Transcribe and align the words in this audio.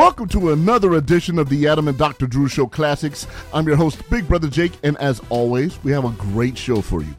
Welcome 0.00 0.28
to 0.28 0.52
another 0.52 0.94
edition 0.94 1.38
of 1.38 1.50
the 1.50 1.68
Adam 1.68 1.86
and 1.86 1.98
Dr. 1.98 2.26
Drew 2.26 2.48
Show 2.48 2.66
Classics. 2.66 3.26
I'm 3.52 3.66
your 3.66 3.76
host, 3.76 4.02
Big 4.08 4.26
Brother 4.26 4.48
Jake, 4.48 4.72
and 4.82 4.96
as 4.96 5.20
always, 5.28 5.78
we 5.84 5.92
have 5.92 6.06
a 6.06 6.10
great 6.12 6.56
show 6.56 6.80
for 6.80 7.02
you. 7.02 7.14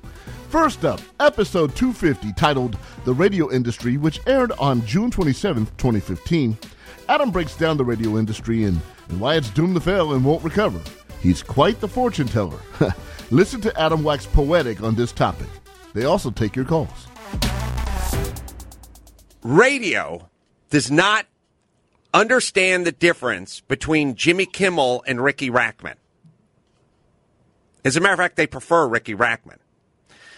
First 0.50 0.83
up, 0.83 0.99
episode 1.20 1.76
250, 1.76 2.33
titled 2.33 2.79
The 3.06 3.13
Radio 3.13 3.52
Industry, 3.52 3.97
which 3.97 4.20
aired 4.26 4.52
on 4.54 4.83
June 4.88 5.12
27, 5.12 5.67
2015. 5.78 6.58
Adam 7.08 7.29
breaks 7.29 7.56
down 7.56 7.78
the 7.78 7.86
radio 7.86 8.17
industry 8.17 8.63
and, 8.63 8.82
and 9.10 9.22
why 9.22 9.36
it's 9.36 9.52
doomed 9.52 9.76
to 9.76 9.79
fail 9.79 10.13
and 10.13 10.26
won't 10.26 10.44
recover. 10.44 10.82
He's 11.22 11.44
quite 11.44 11.79
the 11.82 11.88
fortune 11.88 12.28
teller. 12.28 12.58
Listen 13.29 13.62
to 13.62 13.79
Adam 13.79 14.04
wax 14.04 14.26
poetic 14.26 14.82
on 14.82 14.96
this 14.96 15.12
topic. 15.12 15.50
They 15.94 16.05
also 16.05 16.32
take 16.32 16.55
your 16.55 16.66
calls. 16.66 17.05
Radio 19.44 20.27
does 20.72 20.90
not 20.90 21.27
understand 22.14 22.86
the 22.86 22.92
difference 22.92 23.62
between 23.62 24.16
Jimmy 24.16 24.46
Kimmel 24.46 25.04
and 25.08 25.24
Ricky 25.24 25.50
Rachtman. 25.50 25.96
As 27.84 27.96
a 27.96 28.02
matter 28.02 28.14
of 28.14 28.20
fact, 28.20 28.36
they 28.36 28.48
prefer 28.48 28.88
Ricky 28.88 29.16
Rachtman. 29.16 29.58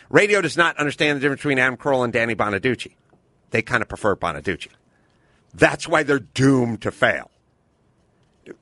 Radio 0.09 0.41
does 0.41 0.55
not 0.55 0.77
understand 0.77 1.17
the 1.17 1.21
difference 1.21 1.39
between 1.39 1.59
Adam 1.59 1.77
Carolla 1.77 2.05
and 2.05 2.13
Danny 2.13 2.35
Bonaduce. 2.35 2.91
They 3.49 3.61
kind 3.61 3.81
of 3.81 3.89
prefer 3.89 4.15
Bonaduce. 4.15 4.67
That's 5.53 5.87
why 5.87 6.03
they're 6.03 6.19
doomed 6.19 6.81
to 6.83 6.91
fail. 6.91 7.29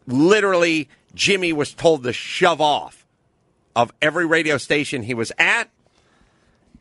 Literally, 0.08 0.90
Jimmy 1.14 1.54
was 1.54 1.74
told 1.74 2.04
to 2.04 2.14
shove 2.14 2.62
off 2.62 3.06
of 3.76 3.92
every 4.02 4.26
radio 4.26 4.58
station 4.58 5.04
he 5.04 5.14
was 5.14 5.32
at. 5.38 5.70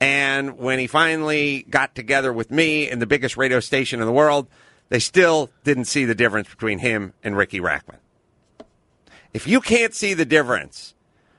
And 0.00 0.58
when 0.58 0.78
he 0.78 0.86
finally 0.86 1.64
got 1.68 1.94
together 1.94 2.32
with 2.32 2.50
me 2.50 2.88
in 2.90 2.98
the 2.98 3.06
biggest 3.06 3.36
radio 3.36 3.60
station 3.60 4.00
in 4.00 4.06
the 4.06 4.12
world, 4.12 4.48
they 4.90 4.98
still 4.98 5.50
didn't 5.64 5.86
see 5.86 6.04
the 6.04 6.14
difference 6.14 6.48
between 6.48 6.80
him 6.80 7.14
and 7.24 7.36
Ricky 7.36 7.60
Rachtman. 7.60 7.98
If 9.32 9.46
you 9.46 9.60
can't 9.60 9.94
see 9.94 10.12
the 10.12 10.24
difference 10.24 10.94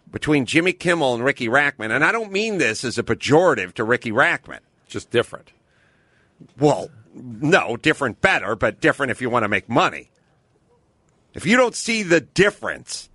between 0.10 0.46
Jimmy 0.46 0.74
Kimmel 0.74 1.14
and 1.14 1.24
Ricky 1.24 1.48
Rachtman, 1.48 1.92
and 1.92 2.04
I 2.04 2.12
don't 2.12 2.32
mean 2.32 2.58
this 2.58 2.84
as 2.84 2.98
a 2.98 3.04
pejorative 3.04 3.74
to 3.74 3.84
Ricky 3.84 4.12
Rachtman, 4.12 4.60
Just 4.88 5.12
different. 5.12 5.52
well, 6.60 6.90
no, 7.14 7.76
different 7.76 8.22
better, 8.22 8.56
but 8.56 8.80
different 8.80 9.12
if 9.12 9.22
you 9.22 9.30
want 9.30 9.44
to 9.44 9.50
make 9.50 9.68
money. 9.68 10.10
If 11.34 11.46
you 11.46 11.58
don't 11.58 11.76
see 11.76 12.04
the 12.04 12.22
difference 12.22 13.10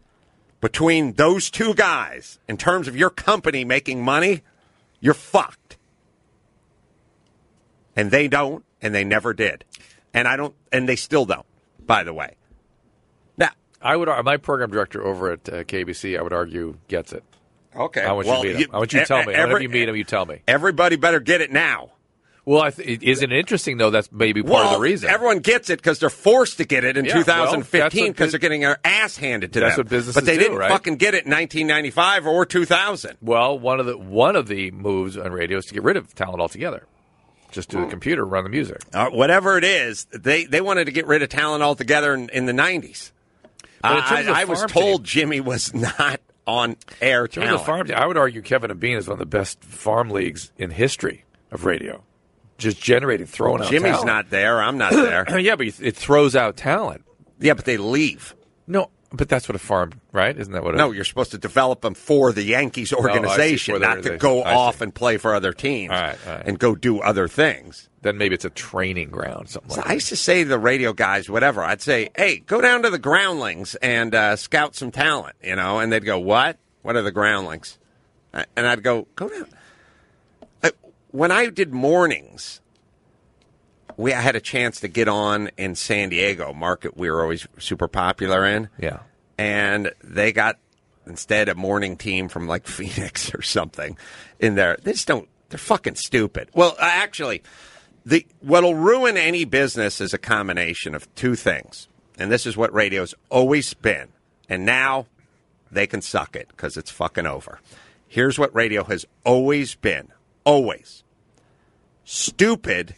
between 0.60 1.14
those 1.14 1.50
two 1.50 1.74
guys 1.74 2.38
in 2.46 2.58
terms 2.58 2.88
of 2.88 2.96
your 2.96 3.10
company 3.10 3.64
making 3.64 4.04
money, 4.04 4.42
you're 5.00 5.14
fucked. 5.14 5.78
And 7.94 8.10
they 8.10 8.28
don't, 8.28 8.64
and 8.82 8.94
they 8.94 9.04
never 9.04 9.32
did. 9.32 9.64
And 10.16 10.26
I 10.26 10.36
don't, 10.36 10.54
and 10.72 10.88
they 10.88 10.96
still 10.96 11.26
don't, 11.26 11.44
by 11.78 12.02
the 12.02 12.14
way. 12.14 12.34
Now, 13.36 13.50
I 13.82 13.96
would. 13.96 14.08
My 14.24 14.38
program 14.38 14.70
director 14.70 15.04
over 15.04 15.30
at 15.32 15.48
uh, 15.48 15.52
KABC, 15.64 16.18
I 16.18 16.22
would 16.22 16.32
argue, 16.32 16.78
gets 16.88 17.12
it. 17.12 17.22
okay. 17.76 18.02
I 18.02 18.12
want 18.12 18.26
well, 18.26 18.44
you 18.44 18.52
to 18.52 18.58
meet 18.58 18.64
him. 18.68 18.74
I 18.74 18.78
want 18.78 18.92
you 18.94 19.00
to 19.00 19.06
tell 19.06 19.18
me. 19.20 19.26
Whenever 19.26 19.60
you 19.60 19.68
meet 19.68 19.88
him, 19.88 19.94
you 19.94 20.04
tell 20.04 20.24
me. 20.24 20.40
Everybody 20.48 20.96
better 20.96 21.20
get 21.20 21.42
it 21.42 21.52
now. 21.52 21.90
Well, 22.46 22.62
I 22.62 22.70
th- 22.70 23.02
isn't 23.02 23.32
it 23.32 23.36
interesting 23.36 23.76
though? 23.76 23.90
That's 23.90 24.10
maybe 24.12 24.40
part 24.40 24.52
well, 24.54 24.64
of 24.66 24.72
the 24.74 24.78
reason. 24.80 25.10
Everyone 25.10 25.40
gets 25.40 25.68
it 25.68 25.78
because 25.80 25.98
they're 25.98 26.08
forced 26.08 26.58
to 26.58 26.64
get 26.64 26.84
it 26.84 26.96
in 26.96 27.04
Yeah, 27.04 27.14
2015 27.14 28.12
because 28.12 28.26
bus- 28.26 28.30
they're 28.32 28.38
getting 28.38 28.60
their 28.60 28.78
ass 28.84 29.16
handed 29.16 29.52
to 29.54 29.60
That's 29.60 29.74
them. 29.74 29.84
what 29.84 29.90
businesses 29.90 30.14
But 30.14 30.24
they 30.26 30.36
do, 30.36 30.44
didn't 30.44 30.58
right? 30.58 30.70
fucking 30.70 30.94
get 30.96 31.14
it 31.14 31.26
in 31.26 31.32
1995 31.32 32.26
or 32.28 32.46
2000. 32.46 33.16
well, 33.20 33.58
one 33.58 33.80
of 33.80 33.86
the 33.86 33.98
one 33.98 34.36
of 34.36 34.46
the 34.46 34.70
moves 34.70 35.16
on 35.18 35.32
radio 35.32 35.58
is 35.58 35.64
to 35.66 35.74
get 35.74 35.82
rid 35.82 35.96
of 35.96 36.14
talent 36.14 36.40
altogether. 36.40 36.86
Just 37.56 37.70
do 37.70 37.80
the 37.80 37.86
computer, 37.86 38.22
run 38.22 38.44
the 38.44 38.50
music. 38.50 38.82
Uh, 38.92 39.08
whatever 39.08 39.56
it 39.56 39.64
is, 39.64 40.04
they, 40.12 40.44
they 40.44 40.60
wanted 40.60 40.84
to 40.84 40.92
get 40.92 41.06
rid 41.06 41.22
of 41.22 41.30
talent 41.30 41.62
altogether 41.62 42.12
in, 42.12 42.28
in 42.28 42.44
the 42.44 42.52
90s. 42.52 43.12
But 43.80 43.96
in 44.20 44.28
I, 44.28 44.42
I 44.42 44.44
was 44.44 44.62
told 44.66 44.98
team- 45.00 45.04
Jimmy 45.04 45.40
was 45.40 45.72
not 45.98 46.20
on 46.46 46.76
air 47.00 47.26
talent. 47.26 47.64
farm, 47.64 47.90
I 47.96 48.06
would 48.06 48.18
argue 48.18 48.42
Kevin 48.42 48.70
and 48.70 48.78
Bean 48.78 48.98
is 48.98 49.08
one 49.08 49.14
of 49.14 49.18
the 49.20 49.24
best 49.24 49.64
farm 49.64 50.10
leagues 50.10 50.52
in 50.58 50.70
history 50.70 51.24
of 51.50 51.64
radio. 51.64 52.04
Just 52.58 52.78
generating, 52.78 53.26
throwing 53.26 53.62
out. 53.62 53.70
Jimmy's 53.70 53.92
talent. 53.92 54.06
not 54.06 54.28
there. 54.28 54.62
I'm 54.62 54.76
not 54.76 54.92
there. 54.92 55.24
yeah, 55.40 55.56
but 55.56 55.66
it 55.80 55.96
throws 55.96 56.36
out 56.36 56.58
talent. 56.58 57.06
yeah, 57.40 57.54
but 57.54 57.64
they 57.64 57.78
leave. 57.78 58.34
No, 58.66 58.90
but 59.12 59.28
that's 59.28 59.48
what 59.48 59.56
a 59.56 59.58
farm, 59.58 59.92
right? 60.12 60.36
Isn't 60.36 60.52
that 60.52 60.64
what? 60.64 60.74
A, 60.74 60.78
No, 60.78 60.90
you're 60.90 61.04
supposed 61.04 61.30
to 61.30 61.38
develop 61.38 61.80
them 61.80 61.94
for 61.94 62.32
the 62.32 62.42
Yankees 62.42 62.92
organization, 62.92 63.74
for 63.74 63.78
the 63.78 63.86
not 63.86 64.02
to 64.02 64.16
go 64.16 64.42
off 64.42 64.80
and 64.80 64.94
play 64.94 65.16
for 65.16 65.34
other 65.34 65.52
teams 65.52 65.92
All 65.92 66.00
right, 66.00 66.18
all 66.26 66.34
right. 66.34 66.46
and 66.46 66.58
go 66.58 66.74
do 66.74 67.00
other 67.00 67.28
things. 67.28 67.88
Then 68.02 68.18
maybe 68.18 68.34
it's 68.34 68.44
a 68.44 68.50
training 68.50 69.10
ground, 69.10 69.48
something 69.48 69.70
So 69.70 69.80
like 69.80 69.90
I 69.90 69.94
used 69.94 70.08
to 70.08 70.16
say 70.16 70.42
to 70.42 70.48
the 70.48 70.58
radio 70.58 70.92
guys, 70.92 71.28
whatever, 71.30 71.64
I'd 71.64 71.82
say, 71.82 72.10
hey, 72.16 72.38
go 72.38 72.60
down 72.60 72.82
to 72.82 72.90
the 72.90 72.98
groundlings 72.98 73.74
and 73.76 74.14
uh, 74.14 74.36
scout 74.36 74.74
some 74.76 74.90
talent, 74.90 75.36
you 75.42 75.56
know? 75.56 75.78
And 75.78 75.92
they'd 75.92 76.04
go, 76.04 76.18
what? 76.18 76.58
What 76.82 76.96
are 76.96 77.02
the 77.02 77.10
groundlings? 77.10 77.78
And 78.32 78.66
I'd 78.66 78.82
go, 78.82 79.08
go 79.16 79.28
down. 79.28 79.48
When 81.10 81.30
I 81.30 81.46
did 81.46 81.72
mornings, 81.72 82.60
we 83.96 84.12
I 84.12 84.20
had 84.20 84.36
a 84.36 84.40
chance 84.40 84.80
to 84.80 84.88
get 84.88 85.08
on 85.08 85.50
in 85.56 85.74
San 85.74 86.10
Diego, 86.10 86.52
market 86.52 86.96
we 86.96 87.10
were 87.10 87.22
always 87.22 87.46
super 87.58 87.88
popular 87.88 88.44
in. 88.44 88.68
Yeah. 88.78 89.00
And 89.38 89.92
they 90.02 90.32
got, 90.32 90.58
instead, 91.06 91.48
a 91.48 91.54
morning 91.54 91.96
team 91.96 92.28
from 92.28 92.46
like 92.46 92.66
Phoenix 92.66 93.34
or 93.34 93.42
something 93.42 93.96
in 94.38 94.54
there. 94.54 94.76
They 94.82 94.92
just 94.92 95.08
don't, 95.08 95.28
they're 95.48 95.58
fucking 95.58 95.96
stupid. 95.96 96.50
Well, 96.54 96.76
uh, 96.78 96.90
actually, 96.92 97.42
the 98.04 98.26
what'll 98.40 98.74
ruin 98.74 99.16
any 99.16 99.44
business 99.44 100.00
is 100.00 100.14
a 100.14 100.18
combination 100.18 100.94
of 100.94 101.12
two 101.14 101.34
things, 101.34 101.88
and 102.18 102.30
this 102.30 102.46
is 102.46 102.56
what 102.56 102.72
radio's 102.72 103.14
always 103.30 103.72
been. 103.74 104.08
And 104.48 104.64
now 104.64 105.06
they 105.70 105.86
can 105.86 106.02
suck 106.02 106.36
it 106.36 106.48
because 106.48 106.76
it's 106.76 106.90
fucking 106.90 107.26
over. 107.26 107.60
Here's 108.06 108.38
what 108.38 108.54
radio 108.54 108.84
has 108.84 109.06
always 109.24 109.74
been: 109.74 110.12
always 110.44 111.02
stupid 112.04 112.94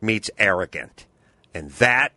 meets 0.00 0.30
arrogant, 0.38 1.06
and 1.54 1.70
that 1.72 2.12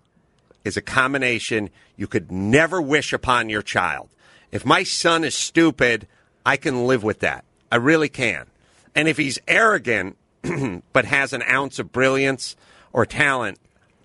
is 0.64 0.78
a 0.78 0.82
combination 0.82 1.70
you 1.98 2.08
could 2.08 2.32
never 2.32 2.82
wish 2.82 3.14
upon 3.14 3.50
your 3.50 3.62
child. 3.62 4.10
If 4.52 4.66
my 4.66 4.84
son 4.84 5.24
is 5.24 5.36
stupid, 5.36 6.08
I 6.46 6.58
can 6.58 6.86
live 6.88 7.04
with 7.04 7.20
that. 7.20 7.46
I 7.72 7.78
really 7.78 8.10
can. 8.10 8.48
And 8.94 9.08
if 9.08 9.18
he's 9.18 9.40
arrogant 9.48 10.18
but 10.94 11.06
has 11.06 11.34
an 11.34 11.44
ounce 11.44 11.80
of 11.80 11.92
brilliance 11.92 12.56
or 12.94 13.06
talent, 13.06 13.60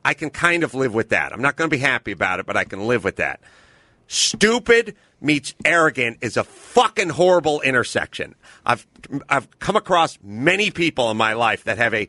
I 0.04 0.14
can 0.14 0.30
kind 0.30 0.62
of 0.62 0.74
live 0.74 0.94
with 0.94 1.08
that. 1.08 1.32
I'm 1.32 1.42
not 1.42 1.56
going 1.56 1.68
to 1.68 1.76
be 1.76 1.80
happy 1.80 2.12
about 2.12 2.38
it, 2.38 2.46
but 2.46 2.56
I 2.56 2.64
can 2.64 2.86
live 2.86 3.02
with 3.02 3.16
that. 3.16 3.40
Stupid 4.06 4.94
meets 5.20 5.54
arrogant 5.64 6.18
is 6.20 6.36
a 6.36 6.44
fucking 6.44 7.08
horrible 7.08 7.60
intersection. 7.62 8.36
I've 8.64 8.86
I've 9.28 9.58
come 9.58 9.74
across 9.74 10.18
many 10.22 10.70
people 10.70 11.10
in 11.10 11.16
my 11.16 11.32
life 11.32 11.64
that 11.64 11.78
have 11.78 11.92
a 11.92 12.06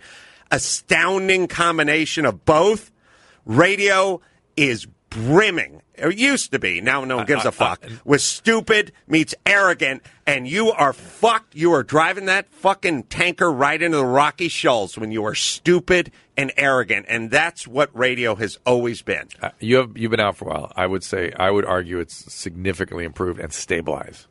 astounding 0.52 1.48
combination 1.48 2.26
of 2.26 2.46
both. 2.46 2.92
Radio 3.46 4.22
is 4.56 4.88
brimming. 5.10 5.82
It 5.96 6.18
used 6.18 6.52
to 6.52 6.60
be. 6.60 6.80
Now 6.82 7.04
no 7.06 7.18
one 7.18 7.26
gives 7.26 7.46
a 7.46 7.52
fuck. 7.52 7.84
With 8.06 8.22
stupid 8.22 8.92
meets 9.08 9.34
arrogant, 9.48 10.04
and 10.28 10.48
you 10.48 10.70
are 10.72 10.94
fucked. 10.94 11.56
You 11.56 11.74
are 11.74 11.82
driving 11.84 12.26
that 12.26 12.50
fucking 12.52 13.04
tanker 13.04 13.52
right 13.52 13.82
into 13.82 13.98
the 13.98 14.06
rocky 14.06 14.48
shoals 14.48 14.96
when 14.98 15.12
you 15.12 15.26
are 15.26 15.34
stupid 15.34 16.12
and 16.36 16.52
arrogant, 16.56 17.08
and 17.10 17.32
that's 17.32 17.68
what 17.68 17.90
radio 17.98 18.36
has 18.36 18.60
always 18.64 19.02
been. 19.02 19.28
Uh, 19.42 19.50
You 19.60 19.78
have 19.78 19.98
you've 19.98 20.12
been 20.12 20.20
out 20.20 20.38
for 20.38 20.46
a 20.46 20.50
while. 20.50 20.72
I 20.76 20.86
would 20.86 21.04
say 21.04 21.32
I 21.40 21.50
would 21.50 21.66
argue 21.66 22.00
it's 22.00 22.32
significantly 22.32 23.04
improved 23.06 23.40
and 23.40 23.52
stabilized. 23.52 24.28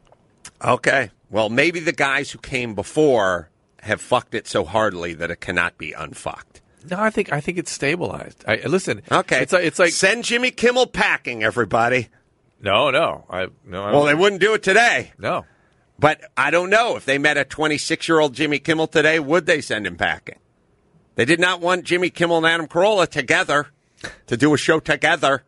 Okay. 0.65 1.11
Well, 1.31 1.49
maybe 1.49 1.81
the 1.81 1.93
guys 1.93 2.31
who 2.31 2.39
came 2.39 2.75
before 2.77 3.51
have 3.87 4.01
fucked 4.01 4.35
it 4.35 4.47
so 4.47 4.65
hardly 4.65 5.15
that 5.15 5.31
it 5.31 5.41
cannot 5.41 5.79
be 5.79 5.93
unfucked. 5.93 6.61
No, 6.91 6.99
I 7.01 7.11
think 7.11 7.33
I 7.33 7.41
think 7.41 7.59
it's 7.59 7.71
stabilized. 7.73 8.45
I 8.47 8.57
listen. 8.67 9.03
Okay. 9.11 9.43
it's 9.43 9.53
like 9.53 9.65
it's 9.65 9.79
like 9.79 9.91
send 9.93 10.25
Jimmy 10.25 10.51
Kimmel 10.53 10.87
packing, 10.87 11.43
everybody. 11.43 12.09
no, 12.61 12.91
no. 12.91 13.25
I 13.29 13.49
no. 13.65 13.83
I 13.83 13.91
Well, 13.91 14.01
don't- 14.03 14.07
they 14.07 14.15
wouldn't 14.15 14.41
do 14.41 14.55
it 14.55 14.63
today. 14.63 15.13
no. 15.19 15.45
But 15.99 16.21
I 16.37 16.51
don't 16.51 16.69
know 16.69 16.97
if 16.97 17.07
they 17.07 17.17
met 17.17 17.39
a 17.39 17.45
26 17.45 18.07
year 18.07 18.21
old 18.21 18.35
Jimmy 18.35 18.59
Kimmel 18.59 18.87
today, 18.87 19.19
would 19.19 19.47
they 19.47 19.61
send 19.63 19.87
him 19.87 19.97
packing? 19.97 20.39
They 21.15 21.25
did 21.25 21.41
not 21.41 21.61
want 21.63 21.85
Jimmy 21.85 22.11
Kimmel 22.11 22.37
and 22.37 22.47
Adam 22.47 22.69
Carolla 22.69 23.09
together 23.09 23.69
to 24.27 24.37
do 24.37 24.53
a 24.53 24.59
show 24.59 24.79
together. 24.79 25.43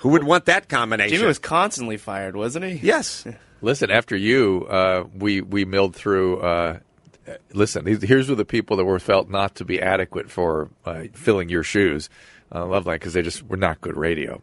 Who 0.00 0.10
would 0.10 0.22
want 0.24 0.44
that 0.44 0.68
combination? 0.68 1.16
Jimmy 1.16 1.26
was 1.28 1.38
constantly 1.38 1.96
fired, 1.96 2.36
wasn't 2.36 2.66
he? 2.66 2.72
yes. 2.86 3.26
Listen, 3.62 3.90
after 3.90 4.14
you, 4.16 4.66
uh, 4.70 5.04
we 5.14 5.40
we 5.40 5.64
milled 5.64 5.96
through. 5.96 6.40
Uh, 6.40 6.78
listen, 7.52 7.84
here's 7.86 8.28
were 8.28 8.34
the 8.34 8.44
people 8.44 8.76
that 8.76 8.84
were 8.84 8.98
felt 8.98 9.28
not 9.28 9.54
to 9.56 9.64
be 9.64 9.80
adequate 9.80 10.30
for 10.30 10.68
uh, 10.84 11.04
filling 11.12 11.48
your 11.48 11.62
shoes. 11.62 12.08
I 12.50 12.60
love 12.60 12.84
that 12.84 12.92
because 12.92 13.12
they 13.12 13.22
just 13.22 13.42
were 13.46 13.56
not 13.56 13.80
good 13.80 13.96
radio. 13.96 14.40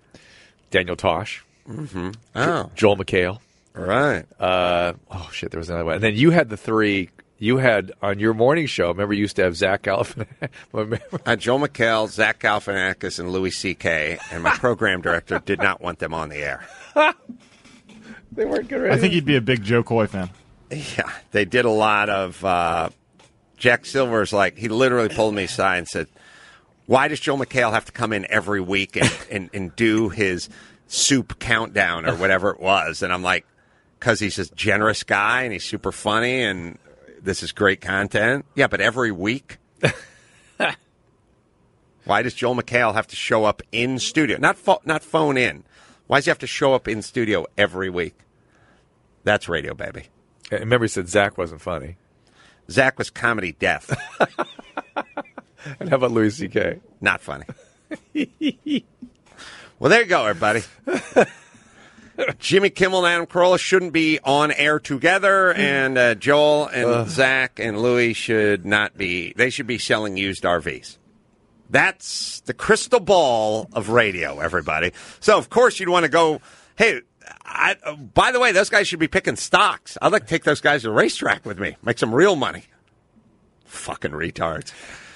Daniel 0.72 0.96
Tosh, 0.96 1.44
Oh, 2.36 2.70
Joel 2.76 2.98
McHale. 2.98 3.40
right. 3.74 4.26
Uh, 4.40 4.94
oh 5.12 5.30
shit, 5.32 5.52
there 5.52 5.60
was 5.60 5.70
another 5.70 5.86
one, 5.86 5.96
and 5.96 6.04
then 6.04 6.16
you 6.16 6.32
had 6.32 6.50
the 6.50 6.58
three 6.58 7.10
you 7.38 7.58
had 7.58 7.92
on 8.02 8.20
your 8.20 8.34
morning 8.34 8.66
show. 8.66 8.88
Remember, 8.90 9.14
you 9.14 9.22
used 9.22 9.36
to 9.38 9.44
have 9.44 9.56
Zach 9.58 9.82
Galifianakis. 9.84 10.50
Uh, 11.26 11.36
Joel 11.36 11.60
McHale, 11.60 12.08
Zach 12.10 12.40
Galifianakis, 12.40 13.20
and 13.20 13.32
Louis 13.32 13.52
C.K. 13.52 14.20
and 14.32 14.44
my 14.44 14.52
program 14.52 15.02
director 15.02 15.40
did 15.46 15.60
not 15.60 15.82
want 15.82 16.00
them 16.00 16.14
on 16.14 16.30
the 16.30 16.38
air. 16.38 16.66
they 18.32 18.46
weren't 18.46 18.68
good. 18.68 18.90
I 18.92 18.98
think 18.98 19.14
he'd 19.14 19.26
be 19.26 19.36
a 19.36 19.42
big 19.42 19.64
Jo 19.64 19.84
Koy 19.84 20.08
fan. 20.08 20.30
Yeah, 20.72 21.12
they 21.32 21.46
did 21.46 21.66
a 21.66 21.70
lot 21.70 22.10
of. 22.10 22.44
Uh, 22.44 22.90
Jack 23.58 23.86
Silver's 23.86 24.34
like 24.34 24.58
he 24.58 24.68
literally 24.68 25.10
pulled 25.10 25.34
me 25.34 25.44
aside 25.44 25.78
and 25.78 25.88
said, 25.88 26.08
"Why 26.86 27.08
does 27.08 27.20
Joe 27.20 27.38
McHale 27.38 27.72
have 27.72 27.86
to 27.86 27.92
come 27.92 28.14
in 28.14 28.26
every 28.30 28.62
week 28.62 28.96
and, 28.96 29.12
and, 29.32 29.50
and 29.54 29.76
do 29.76 30.10
his 30.10 30.50
soup 30.88 31.40
countdown 31.40 32.08
or 32.08 32.16
whatever 32.16 32.50
it 32.50 32.60
was?" 32.60 33.02
And 33.02 33.14
I'm 33.14 33.24
like, 33.24 33.46
"Because 34.00 34.20
he's 34.20 34.40
a 34.40 34.54
generous 34.56 35.04
guy 35.04 35.44
and 35.44 35.54
he's 35.54 35.64
super 35.64 35.92
funny 35.92 36.42
and 36.42 36.78
this 37.22 37.44
is 37.44 37.52
great 37.52 37.82
content." 37.82 38.46
Yeah, 38.56 38.68
but 38.68 38.82
every 38.82 39.12
week. 39.12 39.58
Why 42.06 42.22
does 42.22 42.36
Joel 42.36 42.56
McHale 42.56 42.94
have 42.94 43.08
to 43.08 43.16
show 43.16 43.46
up 43.46 43.64
in 43.72 43.98
studio? 43.98 44.38
Not 44.38 44.58
pho- 44.58 44.82
not 44.86 45.04
phone 45.04 45.38
in. 45.38 45.64
Why 46.06 46.20
does 46.20 46.26
he 46.26 46.30
have 46.30 46.40
to 46.40 46.48
show 46.48 46.76
up 46.76 46.88
in 46.88 47.02
studio 47.02 47.48
every 47.58 47.90
week? 47.90 48.14
That's 49.24 49.50
radio, 49.50 49.74
baby. 49.74 50.10
I 50.52 50.56
remember, 50.56 50.86
he 50.86 50.90
said 50.90 51.10
Zach 51.10 51.38
wasn't 51.38 51.62
funny. 51.62 51.98
Zach 52.70 52.98
was 52.98 53.10
comedy 53.10 53.54
death. 53.54 53.96
And 55.80 55.90
how 55.90 55.96
about 55.98 56.12
Louis 56.12 56.30
C.K.? 56.32 56.80
Not 57.02 57.22
funny. 57.22 57.46
well, 59.80 59.90
there 59.90 60.02
you 60.02 60.06
go, 60.06 60.26
everybody. 60.26 60.64
Jimmy 62.40 62.70
Kimmel 62.70 63.06
and 63.06 63.14
Adam 63.14 63.26
Carolla 63.26 63.60
shouldn't 63.60 63.92
be 63.92 64.20
on 64.24 64.52
air 64.52 64.80
together, 64.80 65.54
and 65.54 65.98
uh, 65.98 66.16
Joel 66.16 66.68
and 66.68 67.10
Zach 67.10 67.60
and 67.60 67.82
Louis 67.82 68.14
should 68.14 68.66
not 68.66 68.98
be. 68.98 69.34
They 69.36 69.50
should 69.50 69.68
be 69.68 69.78
selling 69.78 70.16
used 70.16 70.44
RVs. 70.44 70.98
That's 71.70 72.42
the 72.42 72.54
crystal 72.54 73.00
ball 73.00 73.68
of 73.74 73.90
radio, 73.90 74.40
everybody. 74.40 74.94
So, 75.20 75.38
of 75.38 75.50
course, 75.50 75.80
you'd 75.80 75.90
want 75.90 76.04
to 76.04 76.10
go. 76.10 76.42
Hey, 76.78 77.02
I, 77.46 77.76
uh, 77.84 77.96
by 77.96 78.32
the 78.32 78.40
way, 78.40 78.52
those 78.52 78.70
guys 78.70 78.88
should 78.88 79.00
be 79.00 79.08
picking 79.08 79.36
stocks. 79.36 79.98
I'd 80.02 80.12
like 80.12 80.24
to 80.24 80.28
take 80.30 80.44
those 80.44 80.62
guys 80.62 80.82
to 80.82 80.88
the 80.90 80.94
racetrack 80.94 81.46
with 81.46 81.60
me, 81.60 81.78
make 81.84 81.98
some 82.00 82.14
real 82.14 82.36
money. 82.36 82.64
Fucking 83.66 84.12
retards. 84.12 84.74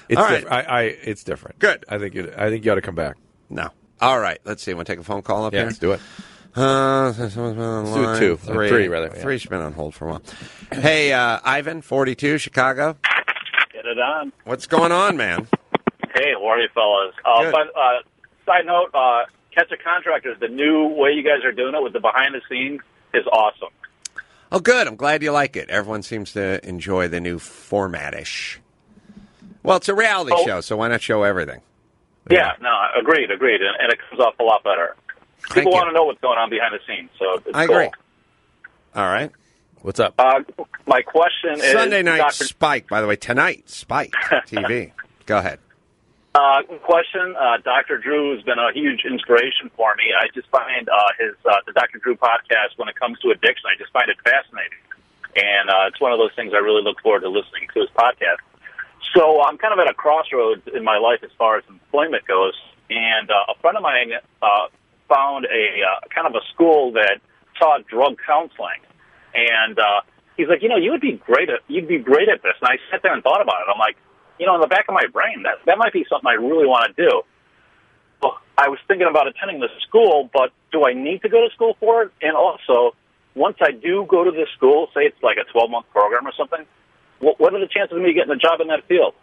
It's 0.08 0.18
All 0.18 0.24
right. 0.24 0.40
different. 0.40 0.68
I, 0.68 0.78
I, 0.78 0.82
it's 0.82 1.22
different. 1.24 1.58
Good. 1.58 1.84
I 1.88 1.98
think. 1.98 2.14
You, 2.14 2.32
I 2.36 2.50
think 2.50 2.64
you 2.64 2.72
ought 2.72 2.76
to 2.76 2.80
come 2.82 2.94
back. 2.96 3.16
No. 3.48 3.68
All 4.00 4.18
right. 4.18 4.38
Let's 4.44 4.62
see. 4.62 4.74
Want 4.74 4.86
to 4.86 4.92
take 4.92 5.00
a 5.00 5.04
phone 5.04 5.22
call 5.22 5.44
up 5.44 5.52
Yeah, 5.52 5.60
here? 5.60 5.66
let's 5.66 5.78
do 5.78 5.92
it. 5.92 6.00
Uh, 6.56 7.12
someone's 7.12 7.54
been 7.54 7.62
on 7.62 7.84
Let's 7.84 7.96
do 7.96 8.02
line. 8.02 8.18
two. 8.18 8.36
Three, 8.38 8.68
three, 8.68 8.88
rather, 8.88 9.06
yeah. 9.14 9.22
Three's 9.22 9.46
been 9.46 9.60
on 9.60 9.72
hold 9.72 9.94
for 9.94 10.08
a 10.08 10.10
while. 10.10 10.22
Hey, 10.72 11.12
uh, 11.12 11.38
Ivan, 11.44 11.80
42, 11.80 12.38
Chicago. 12.38 12.96
Get 13.72 13.86
it 13.86 14.00
on. 14.00 14.32
What's 14.44 14.66
going 14.66 14.90
on, 14.90 15.16
man? 15.16 15.46
Hey, 16.16 16.32
how 16.32 16.44
are 16.48 16.58
you 16.58 16.68
fellas? 16.74 17.14
Uh, 17.24 17.42
Good. 17.44 17.52
but, 17.52 17.80
uh, 17.80 17.98
side 18.46 18.66
note, 18.66 18.90
uh, 18.94 19.26
Catch 19.54 19.72
a 19.72 19.76
Contractors, 19.76 20.38
the 20.40 20.48
new 20.48 20.86
way 20.88 21.10
you 21.12 21.22
guys 21.22 21.44
are 21.44 21.52
doing 21.52 21.74
it 21.74 21.82
with 21.82 21.92
the 21.92 22.00
behind 22.00 22.34
the 22.34 22.40
scenes 22.48 22.80
is 23.12 23.26
awesome. 23.26 23.68
Oh, 24.52 24.60
good. 24.60 24.86
I'm 24.86 24.96
glad 24.96 25.22
you 25.22 25.30
like 25.32 25.56
it. 25.56 25.68
Everyone 25.70 26.02
seems 26.02 26.32
to 26.32 26.66
enjoy 26.68 27.08
the 27.08 27.20
new 27.20 27.38
format-ish. 27.38 28.60
Well, 29.62 29.76
it's 29.76 29.88
a 29.88 29.94
reality 29.94 30.32
Oh. 30.34 30.44
show, 30.44 30.60
so 30.60 30.76
why 30.76 30.88
not 30.88 31.02
show 31.02 31.22
everything? 31.22 31.60
Yeah, 32.30 32.52
no, 32.60 32.70
agreed, 32.98 33.30
agreed. 33.30 33.60
And, 33.60 33.74
and 33.80 33.92
it 33.92 33.98
comes 34.08 34.20
off 34.20 34.34
a 34.38 34.44
lot 34.44 34.62
better. 34.64 34.94
Thank 35.42 35.54
People 35.54 35.72
you. 35.72 35.76
want 35.78 35.88
to 35.88 35.92
know 35.92 36.04
what's 36.04 36.20
going 36.20 36.38
on 36.38 36.50
behind 36.50 36.74
the 36.74 36.80
scenes, 36.86 37.10
so 37.18 37.34
it's 37.46 37.56
I 37.56 37.66
cool. 37.66 37.76
agree. 37.76 37.90
All 38.94 39.06
right. 39.06 39.30
What's 39.82 39.98
up? 40.00 40.14
Uh, 40.18 40.40
my 40.86 41.00
question 41.02 41.52
is 41.54 41.72
Sunday 41.72 42.02
night 42.02 42.18
Dr. 42.18 42.44
Spike, 42.44 42.88
by 42.88 43.00
the 43.00 43.06
way, 43.06 43.16
tonight, 43.16 43.68
Spike 43.70 44.12
TV. 44.46 44.92
Go 45.26 45.38
ahead. 45.38 45.58
Uh, 46.34 46.62
question: 46.86 47.34
uh, 47.34 47.58
Dr. 47.64 47.98
Drew 47.98 48.36
has 48.36 48.44
been 48.44 48.58
a 48.58 48.70
huge 48.72 49.02
inspiration 49.04 49.70
for 49.76 49.94
me. 49.98 50.14
I 50.14 50.30
just 50.32 50.48
find 50.50 50.88
uh, 50.88 51.10
his 51.18 51.34
uh, 51.44 51.58
the 51.66 51.72
Dr. 51.72 51.98
Drew 51.98 52.14
podcast 52.14 52.78
when 52.78 52.88
it 52.88 52.94
comes 52.94 53.18
to 53.20 53.30
addiction, 53.30 53.66
I 53.66 53.76
just 53.76 53.90
find 53.92 54.08
it 54.08 54.16
fascinating, 54.22 54.78
and 55.34 55.66
uh, 55.68 55.90
it's 55.90 56.00
one 56.00 56.12
of 56.12 56.18
those 56.18 56.30
things 56.36 56.52
I 56.54 56.62
really 56.62 56.82
look 56.86 57.02
forward 57.02 57.26
to 57.26 57.28
listening 57.28 57.66
to 57.74 57.80
his 57.80 57.90
podcast. 57.98 58.46
So 59.16 59.42
I'm 59.42 59.58
kind 59.58 59.74
of 59.74 59.80
at 59.80 59.90
a 59.90 59.94
crossroads 59.94 60.62
in 60.72 60.84
my 60.84 60.98
life 60.98 61.18
as 61.24 61.30
far 61.36 61.58
as 61.58 61.64
employment 61.68 62.24
goes, 62.26 62.54
and 62.90 63.28
uh, 63.28 63.50
a 63.50 63.58
friend 63.58 63.76
of 63.76 63.82
mine 63.82 64.12
uh, 64.40 64.70
found 65.08 65.46
a 65.50 65.82
uh, 65.82 66.06
kind 66.14 66.30
of 66.30 66.38
a 66.38 66.46
school 66.54 66.92
that 66.92 67.18
taught 67.58 67.88
drug 67.88 68.18
counseling, 68.24 68.78
and 69.34 69.80
uh, 69.80 70.06
he's 70.36 70.46
like, 70.46 70.62
you 70.62 70.68
know, 70.68 70.78
you 70.78 70.92
would 70.92 71.02
be 71.02 71.18
great 71.26 71.50
at 71.50 71.58
you'd 71.66 71.88
be 71.88 71.98
great 71.98 72.28
at 72.28 72.42
this. 72.42 72.54
And 72.62 72.70
I 72.70 72.78
sat 72.90 73.02
there 73.02 73.12
and 73.12 73.22
thought 73.22 73.42
about 73.42 73.66
it. 73.66 73.72
I'm 73.72 73.82
like, 73.82 73.96
you 74.40 74.46
know, 74.46 74.54
in 74.54 74.62
the 74.62 74.66
back 74.66 74.86
of 74.88 74.94
my 74.94 75.06
brain, 75.12 75.42
that 75.44 75.60
that 75.66 75.76
might 75.76 75.92
be 75.92 76.04
something 76.08 76.26
I 76.26 76.40
really 76.40 76.66
want 76.66 76.96
to 76.96 77.02
do. 77.02 77.22
Well, 78.22 78.38
I 78.56 78.68
was 78.68 78.78
thinking 78.88 79.06
about 79.08 79.28
attending 79.28 79.60
the 79.60 79.68
school, 79.86 80.30
but 80.32 80.50
do 80.72 80.84
I 80.84 80.94
need 80.94 81.20
to 81.22 81.28
go 81.28 81.46
to 81.46 81.52
school 81.54 81.76
for 81.78 82.04
it? 82.04 82.12
And 82.22 82.34
also, 82.34 82.96
once 83.34 83.58
I 83.60 83.70
do 83.70 84.06
go 84.08 84.24
to 84.24 84.30
this 84.30 84.48
school, 84.56 84.88
say 84.94 85.02
it's 85.02 85.22
like 85.22 85.36
a 85.36 85.44
12 85.52 85.70
month 85.70 85.86
program 85.92 86.26
or 86.26 86.32
something, 86.36 86.64
what, 87.20 87.38
what 87.38 87.54
are 87.54 87.60
the 87.60 87.68
chances 87.68 87.96
of 87.96 88.02
me 88.02 88.14
getting 88.14 88.32
a 88.32 88.36
job 88.36 88.60
in 88.60 88.68
that 88.68 88.88
field? 88.88 89.14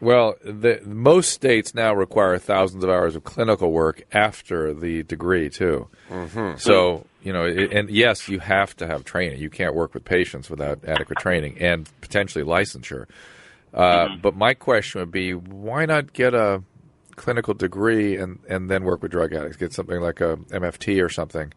Well, 0.00 0.34
the, 0.42 0.80
most 0.84 1.30
states 1.30 1.74
now 1.74 1.94
require 1.94 2.36
thousands 2.38 2.84
of 2.84 2.90
hours 2.90 3.16
of 3.16 3.24
clinical 3.24 3.70
work 3.70 4.02
after 4.12 4.74
the 4.74 5.02
degree 5.02 5.48
too. 5.50 5.88
Mm-hmm. 6.10 6.56
So 6.58 7.06
you 7.22 7.32
know, 7.32 7.44
it, 7.46 7.72
and 7.72 7.88
yes, 7.88 8.28
you 8.28 8.38
have 8.38 8.76
to 8.76 8.86
have 8.86 9.04
training. 9.04 9.40
You 9.40 9.50
can't 9.50 9.74
work 9.74 9.94
with 9.94 10.04
patients 10.04 10.50
without 10.50 10.84
adequate 10.84 11.18
training 11.18 11.58
and 11.58 11.88
potentially 12.02 12.44
licensure. 12.44 13.06
Uh, 13.74 14.16
But 14.22 14.36
my 14.36 14.54
question 14.54 15.00
would 15.00 15.10
be, 15.10 15.34
why 15.34 15.84
not 15.86 16.12
get 16.12 16.32
a 16.34 16.62
clinical 17.16 17.54
degree 17.54 18.16
and, 18.16 18.38
and 18.48 18.70
then 18.70 18.84
work 18.84 19.02
with 19.02 19.10
drug 19.10 19.32
addicts? 19.32 19.56
Get 19.56 19.72
something 19.72 20.00
like 20.00 20.20
a 20.20 20.36
MFT 20.36 21.04
or 21.04 21.08
something. 21.08 21.52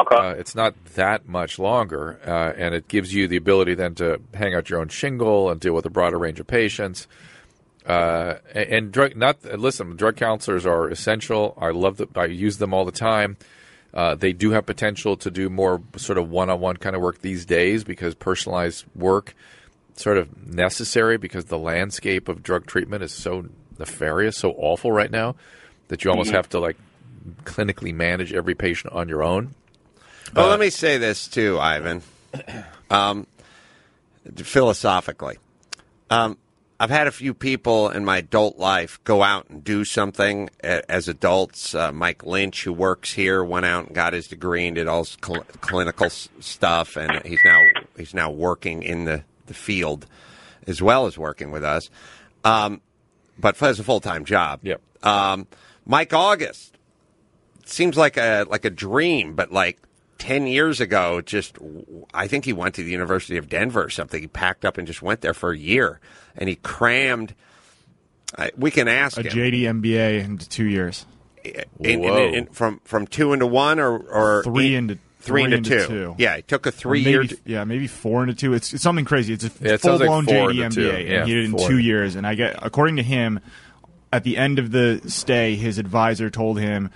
Okay. 0.00 0.16
Uh, 0.16 0.30
it's 0.30 0.54
not 0.54 0.74
that 0.94 1.28
much 1.28 1.58
longer, 1.58 2.18
uh, 2.24 2.52
and 2.56 2.74
it 2.74 2.88
gives 2.88 3.12
you 3.12 3.28
the 3.28 3.36
ability 3.36 3.74
then 3.74 3.94
to 3.96 4.20
hang 4.32 4.54
out 4.54 4.70
your 4.70 4.80
own 4.80 4.88
shingle 4.88 5.50
and 5.50 5.60
deal 5.60 5.74
with 5.74 5.84
a 5.84 5.90
broader 5.90 6.18
range 6.18 6.40
of 6.40 6.46
patients. 6.46 7.06
Uh, 7.84 8.36
and, 8.54 8.68
and 8.68 8.92
drug 8.92 9.16
not 9.16 9.42
listen. 9.44 9.96
Drug 9.96 10.16
counselors 10.16 10.64
are 10.64 10.88
essential. 10.88 11.56
I 11.60 11.70
love 11.70 11.98
that. 11.98 12.16
I 12.16 12.26
use 12.26 12.58
them 12.58 12.72
all 12.72 12.84
the 12.84 12.92
time. 12.92 13.36
Uh, 13.92 14.14
they 14.14 14.32
do 14.32 14.52
have 14.52 14.64
potential 14.64 15.16
to 15.16 15.30
do 15.30 15.50
more 15.50 15.82
sort 15.96 16.16
of 16.16 16.30
one-on-one 16.30 16.76
kind 16.76 16.94
of 16.94 17.02
work 17.02 17.20
these 17.20 17.44
days 17.44 17.82
because 17.82 18.14
personalized 18.14 18.84
work 18.94 19.34
sort 20.00 20.18
of 20.18 20.46
necessary 20.46 21.16
because 21.18 21.46
the 21.46 21.58
landscape 21.58 22.28
of 22.28 22.42
drug 22.42 22.66
treatment 22.66 23.02
is 23.02 23.12
so 23.12 23.46
nefarious, 23.78 24.36
so 24.36 24.52
awful 24.52 24.90
right 24.92 25.10
now 25.10 25.36
that 25.88 26.04
you 26.04 26.10
almost 26.10 26.30
have 26.30 26.48
to 26.50 26.58
like 26.60 26.76
clinically 27.44 27.92
manage 27.94 28.32
every 28.32 28.54
patient 28.54 28.92
on 28.92 29.08
your 29.08 29.22
own. 29.22 29.54
Well, 30.34 30.48
let 30.48 30.60
me 30.60 30.70
say 30.70 30.98
this 30.98 31.28
too, 31.28 31.58
Ivan. 31.58 32.02
Um, 32.92 33.28
philosophically, 34.36 35.38
um, 36.10 36.36
I've 36.80 36.90
had 36.90 37.06
a 37.06 37.12
few 37.12 37.34
people 37.34 37.90
in 37.90 38.04
my 38.04 38.18
adult 38.18 38.58
life 38.58 38.98
go 39.04 39.22
out 39.22 39.48
and 39.48 39.62
do 39.62 39.84
something 39.84 40.48
as 40.60 41.06
adults. 41.08 41.74
Uh, 41.74 41.92
Mike 41.92 42.24
Lynch, 42.24 42.64
who 42.64 42.72
works 42.72 43.12
here, 43.12 43.44
went 43.44 43.66
out 43.66 43.86
and 43.86 43.94
got 43.94 44.12
his 44.12 44.26
degree 44.26 44.66
and 44.66 44.74
did 44.74 44.88
all 44.88 45.04
cl- 45.04 45.44
clinical 45.60 46.06
s- 46.06 46.28
stuff, 46.40 46.96
and 46.96 47.24
he's 47.24 47.38
now 47.44 47.60
he's 47.96 48.14
now 48.14 48.30
working 48.30 48.82
in 48.82 49.04
the, 49.04 49.22
the 49.50 49.54
field 49.54 50.06
as 50.66 50.80
well 50.80 51.06
as 51.06 51.18
working 51.18 51.50
with 51.50 51.64
us. 51.64 51.90
Um, 52.44 52.80
but 53.38 53.60
as 53.62 53.78
a 53.80 53.84
full 53.84 54.00
time 54.00 54.24
job. 54.24 54.60
Yep. 54.62 54.80
Um, 55.02 55.46
Mike 55.84 56.12
August 56.14 56.76
seems 57.64 57.96
like 57.96 58.16
a 58.16 58.46
like 58.48 58.64
a 58.64 58.70
dream, 58.70 59.34
but 59.34 59.52
like 59.52 59.78
ten 60.18 60.46
years 60.46 60.80
ago, 60.80 61.20
just 61.20 61.58
I 62.14 62.26
think 62.28 62.44
he 62.44 62.52
went 62.52 62.74
to 62.76 62.82
the 62.82 62.90
University 62.90 63.36
of 63.36 63.48
Denver 63.48 63.82
or 63.84 63.90
something. 63.90 64.20
He 64.20 64.26
packed 64.28 64.64
up 64.64 64.78
and 64.78 64.86
just 64.86 65.02
went 65.02 65.20
there 65.22 65.34
for 65.34 65.50
a 65.52 65.58
year, 65.58 66.00
and 66.36 66.48
he 66.48 66.56
crammed. 66.56 67.34
I 68.38 68.50
we 68.56 68.70
can 68.70 68.86
ask 68.88 69.18
A 69.18 69.22
him 69.22 69.32
JD 69.32 69.62
MBA 69.82 70.24
into 70.24 70.48
two 70.48 70.66
years. 70.66 71.04
in, 71.42 71.64
in, 71.80 72.00
Whoa. 72.02 72.28
in, 72.32 72.46
from 72.46 72.80
from 72.84 73.06
two 73.06 73.32
into 73.32 73.46
one 73.46 73.80
or 73.80 73.98
or 73.98 74.42
Three 74.44 74.68
he- 74.68 74.74
into- 74.76 74.98
three, 75.20 75.42
three 75.44 75.54
into, 75.54 75.56
into 75.56 75.70
two. 75.70 75.86
two. 75.86 76.14
Yeah, 76.18 76.36
it 76.36 76.48
took 76.48 76.66
a 76.66 76.72
three 76.72 77.04
maybe, 77.04 77.10
year. 77.28 77.38
yeah, 77.44 77.64
maybe 77.64 77.86
four 77.86 78.22
into 78.22 78.34
two. 78.34 78.52
It's, 78.54 78.72
it's 78.72 78.82
something 78.82 79.04
crazy. 79.04 79.34
It's 79.34 79.44
a 79.44 79.50
Yeah, 79.60 79.74
it 79.74 79.80
full 79.80 79.90
sounds 79.90 80.00
like 80.00 80.08
blown 80.08 80.26
four 80.26 80.48
JD 80.50 80.64
into 80.64 80.74
two. 80.76 80.90
MBA, 80.90 81.08
Yeah, 81.08 81.18
and 81.20 81.28
he 81.28 81.34
did 81.34 81.42
it 81.42 81.44
in 81.46 81.52
four. 81.58 81.68
two 81.68 81.78
years. 81.78 82.16
And 82.16 82.26
I 82.26 82.34
get, 82.34 82.58
according 82.62 82.96
to 82.96 83.02
him, 83.02 83.40
at 84.12 84.24
the 84.24 84.36
end 84.36 84.58
of 84.58 84.70
the 84.70 85.00
stay, 85.06 85.54
his 85.56 85.78
advisor 85.78 86.30
told 86.30 86.58
him, 86.58 86.90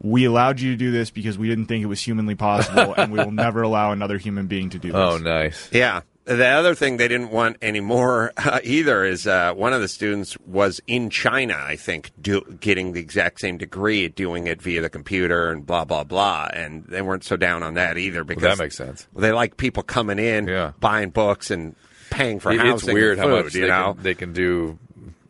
"We 0.00 0.24
allowed 0.24 0.60
you 0.60 0.72
to 0.72 0.76
do 0.76 0.90
this 0.90 1.10
because 1.10 1.38
we 1.38 1.48
didn't 1.48 1.66
think 1.66 1.82
it 1.82 1.86
was 1.86 2.00
humanly 2.00 2.34
possible, 2.34 2.94
and 2.94 3.12
we 3.12 3.18
will 3.18 3.30
never 3.32 3.62
allow 3.62 3.92
another 3.92 4.18
human 4.18 4.46
being 4.46 4.70
to 4.70 4.78
do 4.78 4.92
oh, 4.92 5.18
this." 5.18 5.20
Oh, 5.20 5.24
nice. 5.24 5.68
Yeah. 5.72 6.00
The 6.26 6.44
other 6.46 6.74
thing 6.74 6.96
they 6.96 7.06
didn't 7.06 7.30
want 7.30 7.56
anymore 7.62 8.32
uh, 8.36 8.58
either 8.64 9.04
is 9.04 9.28
uh, 9.28 9.52
one 9.54 9.72
of 9.72 9.80
the 9.80 9.86
students 9.86 10.36
was 10.44 10.80
in 10.88 11.08
China, 11.08 11.54
I 11.56 11.76
think, 11.76 12.10
do, 12.20 12.42
getting 12.60 12.92
the 12.94 13.00
exact 13.00 13.40
same 13.40 13.58
degree, 13.58 14.08
doing 14.08 14.48
it 14.48 14.60
via 14.60 14.80
the 14.82 14.90
computer 14.90 15.50
and 15.52 15.64
blah 15.64 15.84
blah 15.84 16.02
blah, 16.02 16.48
and 16.52 16.84
they 16.86 17.00
weren't 17.00 17.22
so 17.22 17.36
down 17.36 17.62
on 17.62 17.74
that 17.74 17.96
either 17.96 18.24
because 18.24 18.42
that 18.42 18.58
makes 18.58 18.76
sense. 18.76 19.06
They 19.14 19.30
like 19.30 19.56
people 19.56 19.84
coming 19.84 20.18
in, 20.18 20.48
Yeah. 20.48 20.72
buying 20.80 21.10
books 21.10 21.52
and 21.52 21.76
paying 22.10 22.40
for 22.40 22.50
It- 22.50 22.58
housing. 22.58 22.74
it's 22.90 22.94
weird 22.94 23.18
and 23.18 23.30
how 23.30 23.36
much 23.42 23.54
you 23.54 23.60
they, 23.62 23.68
know. 23.68 23.94
can, 23.94 24.02
they 24.02 24.14
can 24.14 24.32
do, 24.32 24.78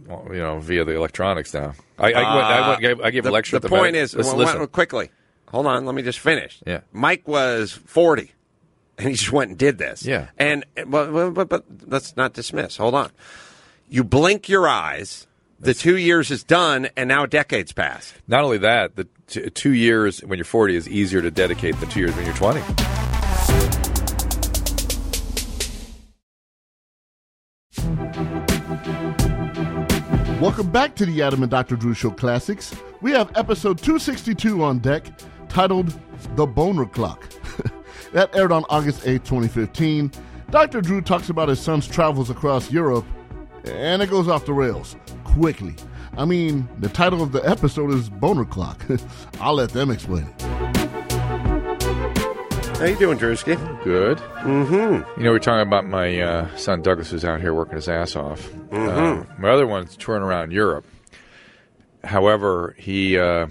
well, 0.06 0.26
you 0.30 0.38
know, 0.40 0.60
via 0.60 0.84
the 0.86 0.92
electronics 0.96 1.52
now. 1.52 1.74
I, 1.98 2.12
I, 2.12 2.34
went, 2.34 2.46
I, 2.46 2.68
went, 2.68 2.80
gave, 2.80 3.00
I 3.02 3.10
gave 3.10 3.24
the, 3.24 3.30
a 3.30 3.32
lecture. 3.32 3.58
The 3.58 3.68
the 3.68 3.68
point 3.68 3.96
is, 3.96 4.14
listen, 4.14 4.36
well, 4.38 4.46
listen. 4.46 4.66
quickly. 4.68 5.10
Hold 5.48 5.66
on, 5.66 5.84
let 5.84 5.94
me 5.94 6.00
just 6.02 6.18
finish. 6.20 6.58
Yeah. 6.66 6.80
Mike 6.92 7.28
was 7.28 7.72
forty, 7.72 8.32
and 8.98 9.08
he 9.08 9.14
just 9.14 9.32
went 9.32 9.50
and 9.50 9.58
did 9.58 9.78
this. 9.78 10.04
Yeah. 10.04 10.28
and 10.38 10.64
but, 10.86 11.12
but, 11.12 11.30
but, 11.34 11.48
but 11.48 11.64
let's 11.86 12.16
not 12.16 12.32
dismiss. 12.32 12.76
Hold 12.76 12.94
on. 12.94 13.10
You 13.88 14.04
blink 14.04 14.48
your 14.48 14.68
eyes. 14.68 15.26
The 15.58 15.72
two 15.74 15.96
years 15.96 16.30
is 16.30 16.44
done, 16.44 16.88
and 16.96 17.08
now 17.08 17.24
decades 17.24 17.72
pass. 17.72 18.12
Not 18.28 18.44
only 18.44 18.58
that, 18.58 18.96
the 18.96 19.08
t- 19.26 19.48
two 19.48 19.72
years 19.72 20.20
when 20.20 20.38
you're 20.38 20.44
40 20.44 20.76
is 20.76 20.88
easier 20.88 21.22
to 21.22 21.30
dedicate 21.30 21.78
than 21.80 21.88
two 21.88 22.00
years 22.00 22.14
when 22.14 22.26
you're 22.26 22.34
20. 22.34 22.60
Welcome 30.40 30.70
back 30.70 30.94
to 30.96 31.06
the 31.06 31.22
Adam 31.22 31.42
and 31.42 31.50
Dr. 31.50 31.76
Drew 31.76 31.94
Show 31.94 32.10
Classics. 32.10 32.74
We 33.00 33.10
have 33.12 33.30
episode 33.36 33.78
262 33.78 34.62
on 34.62 34.78
deck 34.80 35.06
titled 35.48 35.98
The 36.36 36.46
Boner 36.46 36.86
Clock. 36.86 37.24
That 38.16 38.35
aired 38.35 38.50
on 38.50 38.64
August 38.70 39.06
8, 39.06 39.25
2015. 39.25 40.11
Dr. 40.49 40.80
Drew 40.80 41.02
talks 41.02 41.28
about 41.28 41.50
his 41.50 41.61
son's 41.61 41.87
travels 41.87 42.30
across 42.30 42.73
Europe, 42.73 43.04
and 43.64 44.00
it 44.00 44.08
goes 44.08 44.26
off 44.26 44.46
the 44.46 44.54
rails 44.54 44.96
quickly. 45.25 45.75
I 46.16 46.25
mean, 46.25 46.66
the 46.78 46.88
title 46.88 47.23
of 47.23 47.32
the 47.32 47.46
episode 47.46 47.90
is 47.92 48.08
Boner 48.08 48.46
Clock. 48.46 48.82
I'll 49.40 49.56
let 49.56 49.68
them 49.68 49.90
explain 49.90 50.23
it. 50.25 50.42
How 52.78 52.87
you 52.87 52.96
doing, 52.96 53.18
Drewski? 53.18 53.85
Good. 53.85 54.16
Mm-hmm. 54.16 55.20
You 55.20 55.25
know, 55.25 55.32
we're 55.32 55.38
talking 55.38 55.68
about 55.68 55.85
my 55.85 56.18
uh, 56.18 56.56
son 56.56 56.80
Douglas, 56.80 57.11
who's 57.11 57.23
out 57.23 57.42
here 57.42 57.52
working 57.52 57.76
his 57.76 57.87
ass 57.87 58.16
off. 58.16 58.50
Uh, 58.73 59.25
my 59.38 59.50
other 59.50 59.66
one's 59.66 59.94
touring 59.94 60.23
around 60.23 60.52
Europe. 60.52 60.87
However, 62.02 62.75
he. 62.78 63.18
Uh, 63.18 63.49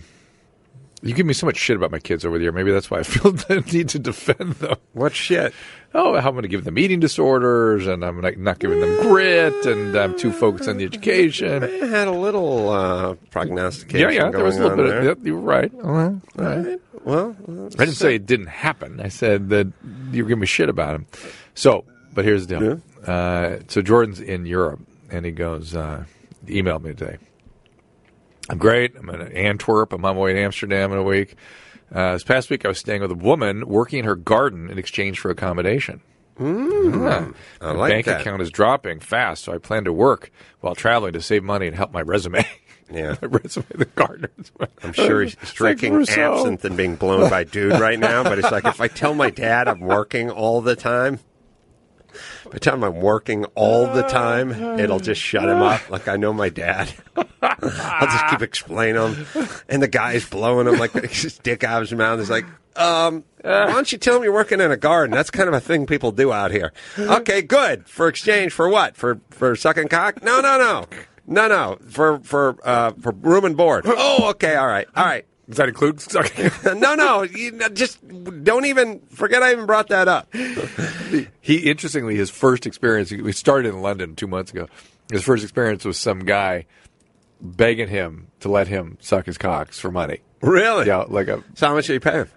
you 1.05 1.13
give 1.13 1.25
me 1.25 1.33
so 1.33 1.45
much 1.45 1.57
shit 1.57 1.77
about 1.77 1.91
my 1.91 1.99
kids 1.99 2.25
over 2.25 2.37
the 2.37 2.43
year. 2.43 2.51
Maybe 2.51 2.71
that's 2.71 2.89
why 2.89 2.99
I 2.99 3.03
feel 3.03 3.31
the 3.31 3.63
need 3.71 3.89
to 3.89 3.99
defend 3.99 4.53
them. 4.53 4.77
What 4.93 5.13
shit? 5.13 5.53
Oh, 5.93 6.19
how 6.19 6.27
I'm 6.29 6.33
going 6.33 6.41
to 6.41 6.49
give 6.49 6.65
them 6.65 6.77
eating 6.77 6.99
disorders, 6.99 7.87
and 7.87 8.03
I'm 8.03 8.19
not, 8.19 8.37
not 8.37 8.59
giving 8.59 8.81
them 8.81 9.01
grit, 9.01 9.65
and 9.65 9.95
I'm 9.95 10.17
too 10.17 10.31
focused 10.31 10.67
on 10.67 10.77
the 10.77 10.83
education. 10.83 11.63
I 11.63 11.85
had 11.85 12.07
a 12.07 12.11
little 12.11 12.69
uh, 12.69 13.15
prognostication. 13.29 13.99
Yeah, 13.99 14.25
yeah, 14.25 14.29
there 14.31 14.43
was 14.43 14.57
a 14.57 14.63
little 14.63 14.77
bit 14.77 14.91
on 14.91 14.97
of. 14.97 15.03
Yep, 15.05 15.19
you 15.23 15.35
were 15.35 15.41
right. 15.41 15.71
Uh-huh. 15.73 16.11
All 16.39 16.45
right. 16.45 16.81
Well, 17.05 17.35
I 17.47 17.85
didn't 17.85 17.93
say 17.93 18.15
it 18.15 18.25
didn't 18.25 18.47
happen. 18.47 18.99
I 18.99 19.09
said 19.09 19.49
that 19.49 19.67
you 20.11 20.23
were 20.23 20.29
giving 20.29 20.41
me 20.41 20.47
shit 20.47 20.69
about 20.69 20.95
him. 20.95 21.05
So, 21.53 21.85
but 22.13 22.25
here's 22.25 22.47
the 22.47 22.59
deal. 22.59 22.81
Uh, 23.05 23.59
so 23.67 23.81
Jordan's 23.83 24.19
in 24.19 24.47
Europe, 24.47 24.79
and 25.11 25.23
he 25.25 25.31
goes, 25.31 25.75
uh, 25.75 26.03
emailed 26.47 26.83
me 26.83 26.93
today. 26.93 27.17
I'm 28.49 28.57
great. 28.57 28.95
I'm 28.95 29.09
in 29.09 29.31
Antwerp. 29.31 29.93
I'm 29.93 30.05
on 30.05 30.15
my 30.15 30.21
way 30.21 30.33
to 30.33 30.39
Amsterdam 30.39 30.91
in 30.91 30.97
a 30.97 31.03
week. 31.03 31.35
Uh, 31.93 32.13
this 32.13 32.23
past 32.23 32.49
week, 32.49 32.65
I 32.65 32.67
was 32.67 32.77
staying 32.77 33.01
with 33.01 33.11
a 33.11 33.15
woman 33.15 33.67
working 33.67 33.99
in 33.99 34.05
her 34.05 34.15
garden 34.15 34.69
in 34.69 34.77
exchange 34.77 35.19
for 35.19 35.31
accommodation. 35.31 36.01
Mm, 36.39 37.33
my 37.61 37.71
like 37.71 37.91
bank 37.91 38.05
that. 38.07 38.21
account 38.21 38.41
is 38.41 38.51
dropping 38.51 38.99
fast, 38.99 39.45
so 39.45 39.53
I 39.53 39.57
plan 39.57 39.85
to 39.85 39.93
work 39.93 40.31
while 40.59 40.75
traveling 40.75 41.13
to 41.13 41.21
save 41.21 41.43
money 41.43 41.67
and 41.67 41.75
help 41.75 41.93
my 41.93 42.01
resume. 42.01 42.45
Yeah. 42.91 43.15
my 43.21 43.27
resume, 43.29 43.65
the 43.73 43.85
gardener. 43.85 44.29
I'm 44.83 44.91
sure 44.93 45.23
he's 45.23 45.33
It's 45.41 45.59
like 45.59 45.77
drinking 45.77 46.05
absinthe 46.09 46.65
and 46.65 46.75
being 46.75 46.95
blown 46.95 47.29
by 47.29 47.45
dude 47.45 47.79
right 47.79 47.97
now. 47.97 48.23
But 48.23 48.39
it's 48.39 48.51
like 48.51 48.65
if 48.65 48.81
I 48.81 48.87
tell 48.89 49.13
my 49.13 49.29
dad 49.29 49.67
I'm 49.67 49.79
working 49.79 50.29
all 50.29 50.61
the 50.61 50.75
time, 50.75 51.19
by 52.45 52.51
the 52.51 52.59
time 52.59 52.83
I'm 52.83 53.01
working 53.01 53.45
all 53.55 53.87
the 53.87 54.03
time, 54.03 54.79
it'll 54.79 54.99
just 54.99 55.21
shut 55.21 55.43
him 55.43 55.61
up. 55.61 55.89
Like 55.89 56.07
I 56.07 56.15
know 56.15 56.33
my 56.33 56.49
dad. 56.49 56.93
I'll 57.41 58.07
just 58.07 58.27
keep 58.29 58.41
explaining 58.41 59.01
him, 59.01 59.47
and 59.69 59.81
the 59.81 59.87
guy's 59.87 60.27
blowing 60.27 60.67
him 60.67 60.77
like 60.77 60.91
his 61.11 61.37
dick 61.39 61.63
out 61.63 61.81
of 61.81 61.89
his 61.89 61.97
mouth. 61.97 62.19
He's 62.19 62.29
like, 62.29 62.45
um, 62.75 63.23
why 63.41 63.67
don't 63.67 63.91
you 63.91 63.97
tell 63.97 64.17
him 64.17 64.23
you're 64.23 64.33
working 64.33 64.59
in 64.59 64.71
a 64.71 64.77
garden? 64.77 65.15
That's 65.15 65.29
kind 65.31 65.47
of 65.47 65.53
a 65.53 65.59
thing 65.59 65.85
people 65.85 66.11
do 66.11 66.31
out 66.31 66.51
here. 66.51 66.73
Okay, 66.97 67.41
good. 67.41 67.87
For 67.87 68.07
exchange 68.07 68.51
for 68.53 68.67
what? 68.69 68.95
For 68.97 69.19
for 69.29 69.55
sucking 69.55 69.87
cock? 69.87 70.23
No, 70.23 70.41
no, 70.41 70.57
no, 70.57 70.85
no, 71.27 71.47
no. 71.47 71.77
For 71.89 72.19
for 72.19 72.57
uh, 72.63 72.91
for 72.99 73.11
room 73.13 73.45
and 73.45 73.55
board. 73.55 73.85
Oh, 73.87 74.29
okay, 74.31 74.55
all 74.55 74.67
right, 74.67 74.87
all 74.95 75.05
right. 75.05 75.25
Does 75.47 75.57
that 75.57 75.67
include 75.69 76.01
sucking? 76.01 76.79
No, 76.79 76.95
no, 76.95 77.21
you, 77.23 77.57
just 77.69 77.99
don't 78.43 78.65
even 78.65 78.99
forget 79.11 79.43
I 79.43 79.51
even 79.51 79.65
brought 79.65 79.89
that 79.89 80.07
up. 80.07 80.33
he 81.41 81.57
interestingly 81.69 82.15
his 82.15 82.29
first 82.29 82.65
experience 82.65 83.11
we 83.11 83.31
started 83.31 83.69
in 83.69 83.81
london 83.81 84.15
two 84.15 84.27
months 84.27 84.51
ago 84.51 84.67
his 85.11 85.23
first 85.23 85.43
experience 85.43 85.85
was 85.85 85.97
some 85.99 86.19
guy 86.25 86.65
begging 87.39 87.87
him 87.87 88.27
to 88.39 88.49
let 88.49 88.67
him 88.67 88.97
suck 89.01 89.25
his 89.27 89.37
cocks 89.37 89.79
for 89.79 89.91
money 89.91 90.19
Really? 90.41 90.87
yeah 90.87 91.05
like 91.07 91.27
a 91.27 91.43
So 91.53 91.67
how 91.67 91.75
much 91.75 91.87
did 91.87 91.93
you 91.93 91.99
pay 91.99 92.23
him? 92.23 92.29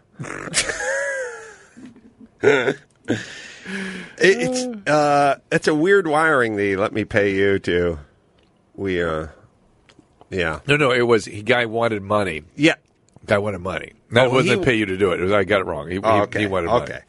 It- 2.40 2.78
it's 4.18 4.88
uh, 4.88 5.36
it's 5.52 5.68
a 5.68 5.74
weird 5.74 6.06
wiring. 6.06 6.56
The 6.56 6.76
let 6.76 6.92
me 6.92 7.04
pay 7.04 7.34
you 7.34 7.58
to 7.60 7.98
we 8.74 9.02
uh, 9.02 9.28
yeah 10.30 10.60
no 10.66 10.76
no 10.76 10.90
it 10.90 11.02
was 11.02 11.24
he 11.26 11.42
guy 11.42 11.66
wanted 11.66 12.02
money 12.02 12.42
yeah. 12.56 12.74
Guy 13.28 13.38
wanted 13.38 13.60
money 13.60 13.92
that 14.10 14.26
Oh, 14.26 14.30
wasn't 14.30 14.60
he- 14.60 14.64
pay 14.64 14.74
you 14.74 14.86
to 14.86 14.96
do 14.96 15.12
it, 15.12 15.20
it 15.20 15.22
was, 15.24 15.32
i 15.32 15.44
got 15.44 15.60
it 15.60 15.66
wrong 15.66 15.90
he, 15.90 15.98
Oh, 16.02 16.22
okay. 16.22 16.40
he 16.40 16.46
wanted 16.46 16.66
money 16.68 16.84
okay. 16.84 17.00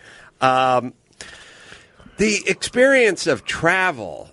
Um, 0.41 0.93
the 2.17 2.43
experience 2.47 3.27
of 3.27 3.43
travel, 3.45 4.29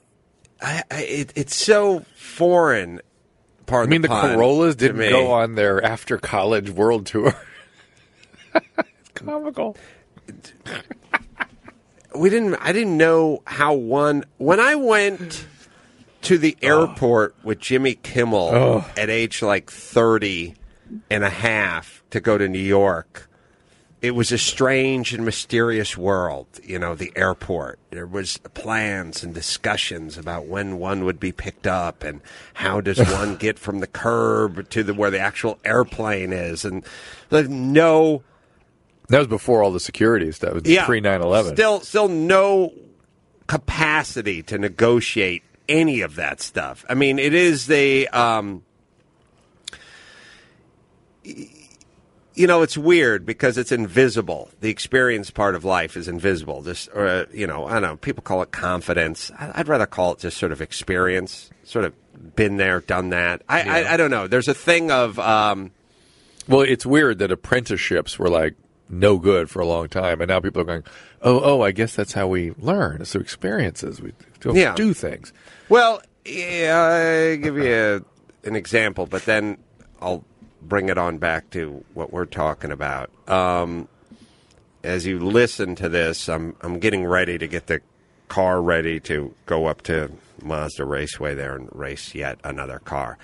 I, 0.61 0.83
I, 0.91 1.03
it, 1.03 1.33
it's 1.37 1.55
so 1.57 2.05
foreign. 2.17 2.99
i 2.99 3.03
Pardon 3.67 3.91
mean 3.91 4.03
the 4.03 4.09
pun, 4.09 4.31
Carollas 4.35 4.77
didn't 4.77 4.99
me. 4.99 5.11
go 5.11 5.33
on 5.33 5.55
their 5.57 5.83
after 5.85 6.19
college 6.19 6.71
world 6.71 7.07
tour 7.07 7.35
it's 8.55 9.09
comical 9.15 9.77
we 12.15 12.31
didn't 12.31 12.55
I 12.57 12.73
didn't 12.73 12.97
know 12.97 13.43
how 13.47 13.75
one 13.75 14.25
when 14.39 14.61
I 14.61 14.75
went 14.75 15.47
to 16.23 16.39
the 16.39 16.57
airport 16.63 17.35
with 17.45 17.59
Jimmy 17.61 17.95
Kimmel 17.97 18.85
at 18.97 19.11
age 19.11 19.43
like 19.43 19.71
30 19.71 20.55
and 21.11 21.25
a 21.25 21.31
half 21.31 22.03
to 22.11 22.21
go 22.21 22.39
to 22.39 22.49
New 22.49 22.59
York. 22.59 23.29
It 24.03 24.11
was 24.11 24.31
a 24.31 24.39
strange 24.39 25.15
and 25.15 25.25
mysterious 25.25 25.97
world, 25.97 26.47
you 26.63 26.79
know, 26.79 26.95
the 26.95 27.13
airport. 27.17 27.79
There 27.91 28.07
was 28.07 28.37
plans 28.55 29.25
and 29.25 29.35
discussions 29.35 30.19
about 30.19 30.47
when 30.47 30.79
one 30.79 31.05
would 31.05 31.19
be 31.19 31.33
picked 31.33 31.67
up 31.67 32.05
and 32.05 32.21
how 32.55 32.81
does 32.81 32.99
one 33.13 33.37
get 33.37 33.59
from 33.59 33.81
the 33.81 33.87
curb 33.87 34.69
to 34.71 34.83
the 34.83 34.95
where 34.95 35.11
the 35.11 35.19
actual 35.19 35.59
airplane 35.65 36.33
is 36.33 36.65
and 36.65 36.85
like 37.31 37.49
no 37.49 38.23
that 39.09 39.19
was 39.19 39.27
before 39.29 39.63
all 39.63 39.73
the 39.73 39.81
security 39.81 40.31
stuff 40.31 40.51
it 40.51 40.63
was 40.65 40.73
yeah, 40.73 40.85
pre 40.85 41.01
9-11 41.01 41.55
Still, 41.55 41.81
still 41.81 42.09
no 42.09 42.73
capacity 43.47 44.43
to 44.43 44.59
negotiate 44.59 45.43
any 45.69 46.01
of 46.01 46.17
that 46.17 46.41
stuff. 46.41 46.85
I 46.89 46.95
mean, 46.95 47.19
it 47.19 47.35
is 47.35 47.67
the, 47.67 48.09
um, 48.09 48.63
you 52.37 52.47
know, 52.47 52.63
it's 52.63 52.77
weird 52.79 53.27
because 53.27 53.59
it's 53.59 53.73
invisible. 53.73 54.51
The 54.61 54.71
experience 54.71 55.31
part 55.31 55.55
of 55.57 55.65
life 55.65 55.97
is 55.97 56.07
invisible. 56.07 56.61
This, 56.63 56.87
or 56.95 57.07
uh, 57.07 57.25
you 57.33 57.47
know, 57.47 57.67
I 57.67 57.73
don't 57.75 57.83
know. 57.83 57.97
People 57.97 58.23
call 58.23 58.43
it 58.43 58.53
confidence. 58.53 59.31
I- 59.39 59.53
I'd 59.57 59.69
rather 59.69 59.87
call 59.87 60.13
it 60.13 60.21
just 60.21 60.37
sort 60.37 60.53
of 60.53 60.61
experience. 60.61 61.51
Sort 61.65 61.85
of 61.85 61.95
been 62.37 62.57
there, 62.59 62.81
done 62.81 63.09
that. 63.11 63.43
I, 63.49 63.63
I, 63.83 63.95
I 63.95 63.97
don't 63.97 64.11
know. 64.11 64.27
There's 64.29 64.49
a 64.49 64.55
thing 64.55 64.91
of. 64.91 65.19
Um, 65.19 65.71
Well, 66.49 66.61
it's 66.61 66.87
weird 66.87 67.19
that 67.19 67.33
apprenticeships 67.33 68.19
were 68.19 68.29
like 68.31 68.55
no 68.89 69.19
good 69.19 69.51
for 69.51 69.61
a 69.61 69.67
long 69.67 69.89
time, 69.89 70.21
and 70.21 70.29
now 70.29 70.39
people 70.41 70.63
are 70.63 70.65
going, 70.65 70.85
"Oh, 71.23 71.41
oh, 71.43 71.63
I 71.63 71.73
guess 71.73 71.97
that's 71.97 72.13
how 72.13 72.29
we 72.29 72.53
learn. 72.59 73.01
It's 73.01 73.13
through 73.13 73.23
experiences. 73.23 74.01
We 74.01 74.13
do, 74.41 74.53
Yeah. 74.55 74.75
do 74.77 74.93
things." 74.95 75.33
Well, 75.69 76.03
yeah, 76.25 77.33
I'll 77.33 77.37
give 77.39 77.57
you 77.57 77.75
a, 78.45 78.49
an 78.49 78.55
example, 78.57 79.07
but 79.07 79.25
then 79.25 79.59
I'll 80.01 80.25
bring 80.69 80.89
it 80.89 80.99
on 80.99 81.19
back 81.19 81.51
to 81.51 81.85
what 81.95 82.13
we're 82.13 82.27
talking 82.27 82.71
about. 82.71 83.11
Um, 83.29 83.89
as 84.83 85.07
you 85.07 85.19
listen 85.19 85.75
to 85.77 85.89
this, 85.89 86.29
I'm 86.29 86.55
I'm 86.61 86.79
getting 86.79 87.05
ready 87.05 87.39
to 87.39 87.47
get 87.47 87.67
the 87.67 87.81
car 88.29 88.61
ready 88.61 89.01
to 89.01 89.35
go 89.47 89.67
up 89.67 89.83
to 89.83 90.11
Mazda 90.43 90.85
Raceway 90.85 91.35
there 91.35 91.57
and 91.57 91.69
race 91.73 92.15
yet 92.15 92.39
another 92.45 92.79
car. 92.79 93.19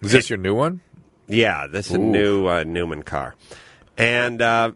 Is 0.00 0.12
this 0.12 0.30
your 0.30 0.38
new 0.38 0.54
one? 0.54 0.80
Yeah, 1.28 1.66
this 1.66 1.86
is 1.86 1.92
a 1.94 1.98
new 1.98 2.48
uh, 2.48 2.64
Newman 2.64 3.04
car, 3.04 3.34
and 3.96 4.42
uh, 4.42 4.72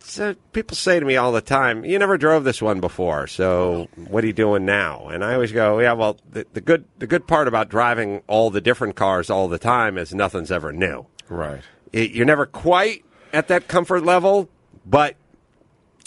so 0.00 0.34
people 0.52 0.76
say 0.76 0.98
to 0.98 1.06
me 1.06 1.16
all 1.16 1.32
the 1.32 1.40
time, 1.40 1.84
"You 1.84 1.98
never 1.98 2.18
drove 2.18 2.44
this 2.44 2.60
one 2.60 2.80
before, 2.80 3.26
so 3.26 3.88
what 3.96 4.24
are 4.24 4.26
you 4.26 4.32
doing 4.32 4.64
now?" 4.64 5.08
And 5.08 5.24
I 5.24 5.34
always 5.34 5.52
go, 5.52 5.78
"Yeah, 5.78 5.92
well, 5.92 6.18
the, 6.30 6.46
the 6.52 6.60
good 6.60 6.84
the 6.98 7.06
good 7.06 7.26
part 7.26 7.46
about 7.46 7.68
driving 7.68 8.22
all 8.26 8.50
the 8.50 8.60
different 8.60 8.96
cars 8.96 9.30
all 9.30 9.48
the 9.48 9.58
time 9.58 9.96
is 9.96 10.12
nothing's 10.14 10.50
ever 10.50 10.72
new. 10.72 11.06
Right. 11.28 11.62
It, 11.92 12.10
you're 12.10 12.26
never 12.26 12.46
quite 12.46 13.04
at 13.32 13.48
that 13.48 13.68
comfort 13.68 14.04
level, 14.04 14.48
but 14.86 15.16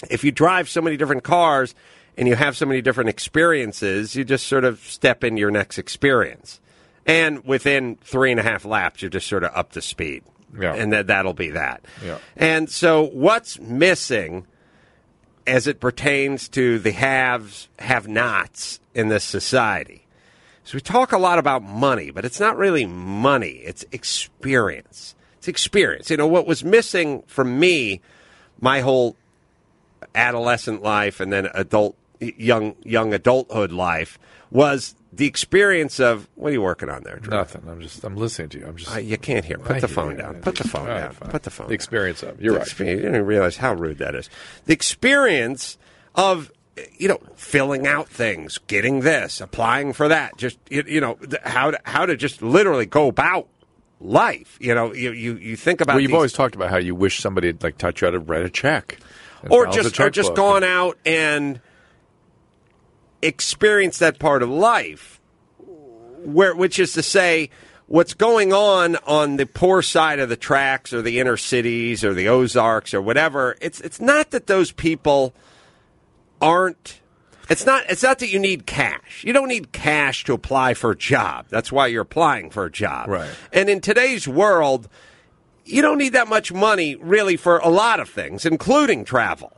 if 0.09 0.23
you 0.23 0.31
drive 0.31 0.69
so 0.69 0.81
many 0.81 0.97
different 0.97 1.23
cars." 1.23 1.75
and 2.17 2.27
you 2.27 2.35
have 2.35 2.57
so 2.57 2.65
many 2.65 2.81
different 2.81 3.09
experiences, 3.09 4.15
you 4.15 4.23
just 4.23 4.47
sort 4.47 4.63
of 4.63 4.79
step 4.81 5.23
into 5.23 5.39
your 5.39 5.51
next 5.51 5.77
experience. 5.77 6.59
And 7.05 7.43
within 7.45 7.95
three 8.03 8.31
and 8.31 8.39
a 8.39 8.43
half 8.43 8.65
laps, 8.65 9.01
you're 9.01 9.09
just 9.09 9.27
sort 9.27 9.43
of 9.43 9.51
up 9.55 9.71
to 9.71 9.81
speed. 9.81 10.23
Yeah. 10.59 10.73
And 10.73 10.91
that, 10.91 11.07
that'll 11.07 11.33
be 11.33 11.51
that. 11.51 11.85
Yeah. 12.05 12.17
And 12.35 12.69
so 12.69 13.03
what's 13.03 13.59
missing 13.59 14.45
as 15.47 15.65
it 15.65 15.79
pertains 15.79 16.47
to 16.49 16.77
the 16.77 16.91
haves, 16.91 17.69
have 17.79 18.07
nots 18.07 18.79
in 18.93 19.07
this 19.07 19.23
society? 19.23 20.05
So 20.63 20.75
we 20.77 20.81
talk 20.81 21.11
a 21.11 21.17
lot 21.17 21.39
about 21.39 21.63
money, 21.63 22.11
but 22.11 22.23
it's 22.23 22.39
not 22.39 22.55
really 22.57 22.85
money, 22.85 23.61
it's 23.63 23.83
experience. 23.91 25.15
It's 25.37 25.47
experience. 25.47 26.09
You 26.11 26.17
know, 26.17 26.27
what 26.27 26.45
was 26.45 26.63
missing 26.63 27.23
from 27.27 27.59
me 27.59 27.99
my 28.59 28.81
whole 28.81 29.15
adolescent 30.13 30.81
life 30.83 31.19
and 31.19 31.31
then 31.31 31.47
adult 31.53 31.95
young 32.19 32.75
young 32.83 33.13
adulthood 33.13 33.71
life 33.71 34.19
was 34.51 34.95
the 35.13 35.25
experience 35.25 35.99
of 35.99 36.29
what 36.35 36.49
are 36.49 36.53
you 36.53 36.61
working 36.61 36.89
on 36.89 37.03
there? 37.03 37.17
Drew? 37.17 37.35
Nothing. 37.35 37.63
I'm 37.67 37.81
just 37.81 38.03
I'm 38.03 38.15
listening 38.15 38.49
to 38.49 38.59
you. 38.59 38.67
I'm 38.67 38.75
just 38.77 38.95
Uh, 38.95 38.99
you 38.99 39.17
can't 39.17 39.43
hear. 39.43 39.57
Put 39.57 39.77
I 39.77 39.79
the 39.79 39.87
hear 39.87 39.95
phone 39.95 40.11
you. 40.11 40.17
down. 40.17 40.35
Put 40.41 40.55
the 40.55 40.67
phone 40.67 40.87
right, 40.87 40.99
down. 41.01 41.11
fine. 41.13 41.29
Put 41.29 41.43
the 41.43 41.49
phone. 41.49 41.67
The 41.67 41.71
down. 41.71 41.75
experience 41.75 42.23
of. 42.23 42.41
You're 42.41 42.53
The 42.53 42.59
right. 42.59 42.67
experience- 42.67 43.01
You 43.03 43.09
didn't 43.09 43.25
realize 43.25 43.57
how 43.57 43.73
rude 43.73 43.97
that 43.97 44.13
is. 44.15 44.29
The 44.65 44.73
experience 44.73 45.77
of 46.15 46.51
you 46.97 47.07
know 47.07 47.19
filling 47.35 47.85
out 47.85 48.07
things, 48.07 48.57
getting 48.67 49.01
this, 49.01 49.41
applying 49.41 49.93
for 49.93 50.07
that, 50.07 50.37
just 50.37 50.57
you, 50.69 50.83
you 50.87 51.01
know 51.01 51.17
how 51.43 51.71
to, 51.71 51.79
how 51.83 52.05
to 52.05 52.15
just 52.15 52.41
literally 52.41 52.85
go 52.85 53.07
about 53.07 53.47
life. 53.99 54.57
You 54.61 54.73
know, 54.73 54.93
you 54.93 55.11
you, 55.11 55.35
you 55.35 55.55
think 55.55 55.81
about 55.81 55.93
Well, 55.93 56.01
you've 56.01 56.09
these- 56.09 56.15
always 56.15 56.33
talked 56.33 56.55
about 56.55 56.69
how 56.69 56.77
you 56.77 56.95
wish 56.95 57.19
somebody 57.19 57.47
had 57.47 57.61
like 57.61 57.77
taught 57.77 58.01
you 58.01 58.07
how 58.07 58.11
to 58.11 58.19
write 58.19 58.43
a 58.45 58.49
check, 58.49 58.97
or 59.49 59.67
just 59.67 59.99
or 59.99 60.09
just 60.09 60.33
gone 60.35 60.63
out 60.63 60.97
and 61.05 61.59
experienced 63.21 63.99
that 63.99 64.19
part 64.19 64.43
of 64.43 64.49
life, 64.49 65.19
where 66.23 66.55
which 66.55 66.79
is 66.79 66.93
to 66.93 67.03
say. 67.03 67.49
What's 67.87 68.13
going 68.13 68.53
on 68.53 68.95
on 69.05 69.35
the 69.35 69.45
poor 69.45 69.81
side 69.81 70.19
of 70.19 70.29
the 70.29 70.37
tracks, 70.37 70.93
or 70.93 71.01
the 71.01 71.19
inner 71.19 71.35
cities, 71.35 72.05
or 72.05 72.13
the 72.13 72.29
Ozarks, 72.29 72.93
or 72.93 73.01
whatever? 73.01 73.57
It's 73.59 73.81
it's 73.81 73.99
not 73.99 74.31
that 74.31 74.47
those 74.47 74.71
people 74.71 75.33
aren't. 76.41 76.99
It's 77.49 77.65
not. 77.65 77.83
It's 77.89 78.03
not 78.03 78.19
that 78.19 78.29
you 78.29 78.39
need 78.39 78.65
cash. 78.65 79.23
You 79.25 79.33
don't 79.33 79.47
need 79.49 79.71
cash 79.71 80.23
to 80.25 80.33
apply 80.33 80.73
for 80.73 80.91
a 80.91 80.95
job. 80.97 81.47
That's 81.49 81.71
why 81.71 81.87
you're 81.87 82.03
applying 82.03 82.49
for 82.49 82.65
a 82.65 82.71
job. 82.71 83.09
Right. 83.09 83.29
And 83.51 83.69
in 83.69 83.81
today's 83.81 84.27
world, 84.27 84.87
you 85.65 85.81
don't 85.81 85.97
need 85.97 86.13
that 86.13 86.27
much 86.29 86.53
money 86.53 86.95
really 86.95 87.35
for 87.37 87.57
a 87.57 87.67
lot 87.69 87.99
of 87.99 88.09
things, 88.09 88.45
including 88.45 89.03
travel. 89.03 89.51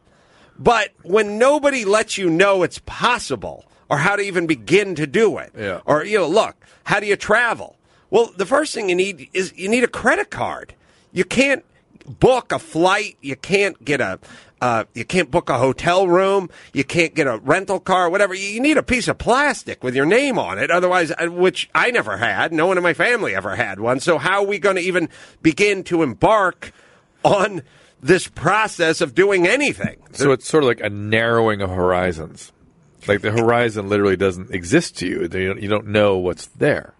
But 0.57 0.89
when 1.03 1.37
nobody 1.37 1.85
lets 1.85 2.17
you 2.17 2.29
know 2.29 2.63
it's 2.63 2.79
possible 2.85 3.65
or 3.89 3.97
how 3.97 4.15
to 4.15 4.23
even 4.23 4.47
begin 4.47 4.95
to 4.95 5.05
do 5.05 5.37
it, 5.37 5.51
Yeah. 5.57 5.81
or 5.85 6.03
you 6.03 6.17
know, 6.17 6.27
look, 6.27 6.55
how 6.85 6.99
do 6.99 7.05
you 7.05 7.15
travel? 7.15 7.75
Well, 8.09 8.31
the 8.37 8.45
first 8.45 8.73
thing 8.73 8.89
you 8.89 8.95
need 8.95 9.29
is 9.33 9.53
you 9.55 9.69
need 9.69 9.83
a 9.83 9.87
credit 9.87 10.29
card. 10.31 10.73
You 11.11 11.25
can't 11.25 11.63
book 12.07 12.51
a 12.51 12.59
flight. 12.59 13.17
You 13.21 13.35
can't 13.35 13.83
get 13.85 14.01
a. 14.01 14.19
Uh, 14.63 14.85
you 14.93 15.03
can't 15.03 15.29
book 15.29 15.49
a 15.49 15.57
hotel 15.57 16.07
room. 16.07 16.49
You 16.71 16.85
can't 16.85 17.13
get 17.13 17.27
a 17.27 17.37
rental 17.39 17.81
car, 17.81 18.09
whatever. 18.09 18.33
You 18.33 18.61
need 18.61 18.77
a 18.77 18.83
piece 18.83 19.09
of 19.09 19.17
plastic 19.17 19.83
with 19.83 19.93
your 19.93 20.05
name 20.05 20.39
on 20.39 20.57
it. 20.57 20.71
Otherwise, 20.71 21.11
uh, 21.11 21.27
which 21.27 21.69
I 21.75 21.91
never 21.91 22.15
had. 22.15 22.53
No 22.53 22.67
one 22.67 22.77
in 22.77 22.83
my 22.83 22.93
family 22.93 23.35
ever 23.35 23.57
had 23.57 23.81
one. 23.81 23.99
So 23.99 24.17
how 24.17 24.41
are 24.41 24.47
we 24.47 24.59
going 24.59 24.77
to 24.77 24.81
even 24.81 25.09
begin 25.41 25.83
to 25.85 26.01
embark 26.01 26.71
on 27.25 27.63
this 28.01 28.29
process 28.29 29.01
of 29.01 29.13
doing 29.13 29.45
anything? 29.45 30.01
So 30.13 30.31
it's 30.31 30.47
sort 30.47 30.63
of 30.63 30.69
like 30.69 30.79
a 30.79 30.89
narrowing 30.89 31.61
of 31.61 31.69
horizons. 31.69 32.53
Like 33.05 33.19
the 33.19 33.31
horizon 33.31 33.89
literally 33.89 34.15
doesn't 34.15 34.51
exist 34.51 34.97
to 34.99 35.05
you. 35.05 35.27
You 35.29 35.55
you 35.55 35.67
don't 35.67 35.87
know 35.87 36.17
what's 36.19 36.45
there. 36.45 36.93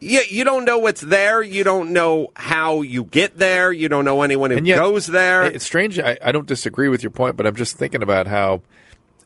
Yeah, 0.00 0.20
you 0.28 0.44
don't 0.44 0.64
know 0.64 0.78
what's 0.78 1.02
there. 1.02 1.42
You 1.42 1.62
don't 1.62 1.92
know 1.92 2.28
how 2.34 2.80
you 2.82 3.04
get 3.04 3.36
there. 3.36 3.70
You 3.70 3.88
don't 3.90 4.04
know 4.06 4.22
anyone 4.22 4.50
who 4.50 4.62
yet, 4.64 4.76
goes 4.78 5.06
there. 5.06 5.44
It's 5.44 5.64
strange. 5.64 5.98
I, 5.98 6.16
I 6.24 6.32
don't 6.32 6.46
disagree 6.46 6.88
with 6.88 7.02
your 7.02 7.10
point, 7.10 7.36
but 7.36 7.46
I'm 7.46 7.54
just 7.54 7.76
thinking 7.76 8.02
about 8.02 8.26
how 8.26 8.62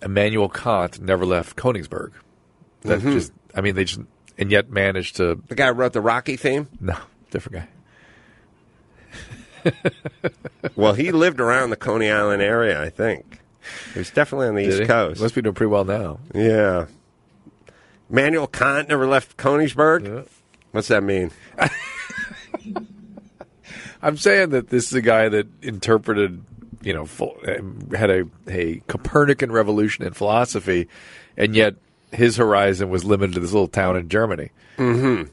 Immanuel 0.03 0.49
Kant 0.49 1.01
never 1.01 1.25
left 1.25 1.57
Königsberg. 1.57 2.11
That's 2.83 3.01
Mm-hmm. 3.03 3.13
just, 3.13 3.33
I 3.55 3.61
mean, 3.61 3.77
they 3.77 3.85
just, 3.85 4.01
and 4.37 4.51
yet 4.51 4.69
managed 4.69 5.17
to, 5.17 5.41
the 5.47 5.55
guy 5.55 5.69
who 5.69 5.73
wrote 5.75 5.93
the 5.93 6.01
Rocky 6.01 6.37
theme. 6.37 6.69
no, 6.81 6.97
different 7.31 7.69
guy. 9.65 9.71
Well, 10.77 10.93
he 10.95 11.13
lived 11.13 11.41
around 11.41 11.71
the 11.71 11.77
Coney 11.77 12.11
Island 12.11 12.43
area, 12.43 12.83
I 12.83 12.91
think. 12.91 13.39
He 13.93 14.01
was 14.01 14.11
definitely 14.11 14.49
on 14.49 14.55
the 14.57 14.63
Did 14.65 14.71
East 14.73 14.81
he? 14.81 14.87
Coast. 14.87 15.21
Must 15.23 15.35
be 15.35 15.41
doing 15.43 15.55
pretty 15.55 15.71
well 15.71 15.85
now. 15.85 16.19
Yeah. 16.35 16.87
Manuel 18.11 18.47
Kant 18.47 18.89
never 18.89 19.07
left 19.07 19.37
Königsberg. 19.37 20.27
What's 20.75 20.89
that 20.89 21.05
mean? 21.05 21.31
I'm 24.03 24.17
saying 24.17 24.51
that 24.51 24.71
this 24.71 24.89
is 24.89 24.95
a 24.95 25.03
guy 25.03 25.29
that 25.29 25.47
interpreted, 25.63 26.43
you 26.83 26.93
know, 26.93 27.07
full, 27.07 27.37
uh, 27.47 27.97
had 27.97 28.11
a, 28.11 28.25
a 28.49 28.81
Copernican 28.89 29.53
revolution 29.53 30.05
in 30.05 30.15
philosophy, 30.15 30.89
and 31.37 31.55
yet 31.55 31.77
his 32.11 32.39
horizon 32.39 32.91
was 32.91 33.05
limited 33.05 33.35
to 33.35 33.41
this 33.41 33.53
little 33.53 33.69
town 33.69 33.97
in 33.97 34.09
Germany. 34.09 34.51
Mm-hmm. 34.77 35.31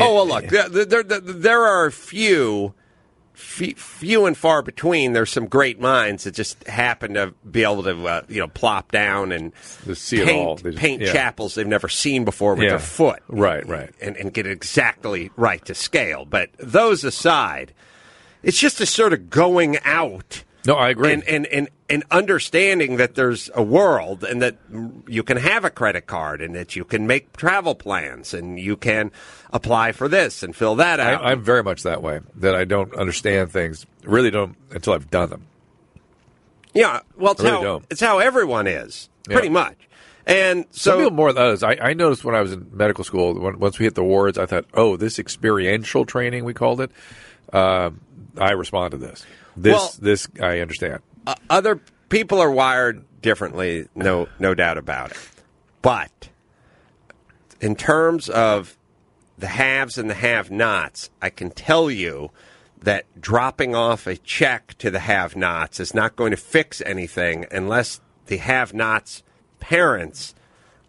Oh 0.00 0.14
well, 0.14 0.26
look, 0.26 0.46
there, 0.46 0.70
there, 0.70 1.02
there, 1.02 1.62
are 1.66 1.84
a 1.84 1.92
few, 1.92 2.68
fe- 2.68 2.74
few 3.38 4.26
and 4.26 4.36
far 4.36 4.62
between. 4.62 5.12
There's 5.12 5.30
some 5.30 5.46
great 5.46 5.80
minds 5.80 6.24
that 6.24 6.32
just 6.34 6.66
happen 6.66 7.14
to 7.14 7.32
be 7.50 7.62
able 7.62 7.82
to, 7.84 8.06
uh, 8.06 8.22
you 8.28 8.40
know, 8.40 8.48
plop 8.48 8.90
down 8.92 9.30
and 9.32 9.52
To 9.84 9.94
see 9.94 10.20
it 10.20 10.26
paint, 10.26 10.62
just- 10.62 10.78
paint 10.78 11.02
yeah. 11.02 11.12
chapels 11.12 11.54
they've 11.54 11.66
never 11.66 11.88
seen 11.88 12.24
before 12.24 12.54
with 12.54 12.64
Yeah. 12.64 12.70
their 12.70 12.78
foot, 12.78 13.22
Right, 13.28 13.66
right. 13.68 13.90
and 14.00 14.16
and 14.16 14.32
get 14.34 14.46
it 14.46 14.52
exactly 14.52 15.30
right 15.36 15.64
to 15.66 15.74
scale. 15.74 16.24
But 16.24 16.50
those 16.58 17.04
aside, 17.04 17.72
it's 18.42 18.58
just 18.58 18.80
a 18.80 18.86
sort 18.86 19.12
of 19.12 19.30
going 19.30 19.78
out. 19.84 20.42
No, 20.66 20.74
I 20.74 20.90
agree. 20.90 21.12
And, 21.12 21.22
and, 21.24 21.46
and, 21.46 21.68
and 21.90 22.04
understanding 22.10 22.96
that 22.98 23.14
there's 23.14 23.50
a 23.54 23.62
world 23.62 24.22
and 24.22 24.42
that 24.42 24.56
you 25.06 25.22
can 25.22 25.38
have 25.38 25.64
a 25.64 25.70
credit 25.70 26.06
card 26.06 26.42
and 26.42 26.54
that 26.54 26.76
you 26.76 26.84
can 26.84 27.06
make 27.06 27.34
travel 27.36 27.74
plans 27.74 28.34
and 28.34 28.58
you 28.60 28.76
can 28.76 29.10
apply 29.52 29.92
for 29.92 30.06
this 30.08 30.42
and 30.42 30.54
fill 30.54 30.74
that 30.76 31.00
out. 31.00 31.24
I, 31.24 31.30
I'm 31.30 31.42
very 31.42 31.62
much 31.62 31.84
that 31.84 32.02
way. 32.02 32.20
That 32.36 32.54
I 32.54 32.64
don't 32.64 32.94
understand 32.94 33.50
things. 33.50 33.86
Really 34.04 34.30
don't 34.30 34.54
until 34.70 34.92
I've 34.92 35.10
done 35.10 35.30
them. 35.30 35.46
yeah, 36.74 37.00
well, 37.16 37.32
it's, 37.32 37.40
really 37.42 37.56
how, 37.56 37.62
don't. 37.62 37.84
it's 37.90 38.00
how 38.00 38.18
everyone 38.18 38.66
is, 38.66 39.08
Yeah. 39.28 39.34
pretty 39.36 39.48
much. 39.48 39.76
And 40.26 40.66
so, 40.72 40.90
some 40.90 40.92
so, 40.92 40.98
people 41.04 41.16
more 41.16 41.32
than 41.32 41.42
others. 41.42 41.62
I, 41.62 41.78
I 41.80 41.94
noticed 41.94 42.22
when 42.22 42.34
I 42.34 42.42
was 42.42 42.52
in 42.52 42.68
medical 42.72 43.02
school, 43.02 43.32
when, 43.40 43.58
once 43.58 43.78
we 43.78 43.86
hit 43.86 43.94
the 43.94 44.04
wards, 44.04 44.36
I 44.36 44.44
thought, 44.44 44.66
oh, 44.74 44.96
this 44.98 45.18
experiential 45.18 46.04
training, 46.04 46.44
we 46.44 46.52
called 46.52 46.82
it, 46.82 46.90
uh, 47.50 47.90
I 48.36 48.50
respond 48.52 48.90
to 48.90 48.98
this. 48.98 49.24
This, 49.56 49.72
Well- 49.74 49.92
this, 50.00 50.28
I 50.40 50.60
understand. 50.60 51.00
Uh, 51.28 51.34
other 51.50 51.78
people 52.08 52.40
are 52.40 52.50
wired 52.50 53.04
differently, 53.20 53.86
no, 53.94 54.28
no 54.38 54.54
doubt 54.54 54.78
about 54.78 55.10
it. 55.10 55.18
But 55.82 56.30
in 57.60 57.76
terms 57.76 58.30
of 58.30 58.78
the 59.36 59.48
haves 59.48 59.98
and 59.98 60.08
the 60.08 60.14
have-nots, 60.14 61.10
I 61.20 61.28
can 61.28 61.50
tell 61.50 61.90
you 61.90 62.30
that 62.80 63.04
dropping 63.20 63.74
off 63.74 64.06
a 64.06 64.16
check 64.16 64.78
to 64.78 64.90
the 64.90 65.00
have-nots 65.00 65.80
is 65.80 65.92
not 65.92 66.16
going 66.16 66.30
to 66.30 66.36
fix 66.38 66.80
anything 66.80 67.44
unless 67.50 68.00
the 68.26 68.38
have-nots 68.38 69.22
parents 69.60 70.34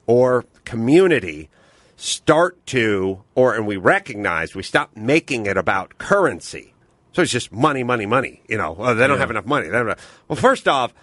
or 0.07 0.45
community 0.63 1.49
start 1.97 2.65
to, 2.67 3.23
or 3.35 3.55
and 3.55 3.67
we 3.67 3.75
recognize 3.75 4.55
we 4.55 4.63
stop 4.63 4.95
making 4.95 5.47
it 5.47 5.57
about 5.57 5.97
currency. 5.97 6.73
So 7.13 7.21
it's 7.21 7.31
just 7.31 7.51
money, 7.51 7.83
money, 7.83 8.05
money. 8.05 8.41
You 8.47 8.57
know, 8.57 8.73
well, 8.73 8.95
they 8.95 9.07
don't 9.07 9.17
have 9.19 9.31
enough 9.31 9.45
money. 9.45 9.67
They 9.67 9.73
don't 9.73 9.97
well, 10.27 10.35
first 10.35 10.67
off, 10.67 10.93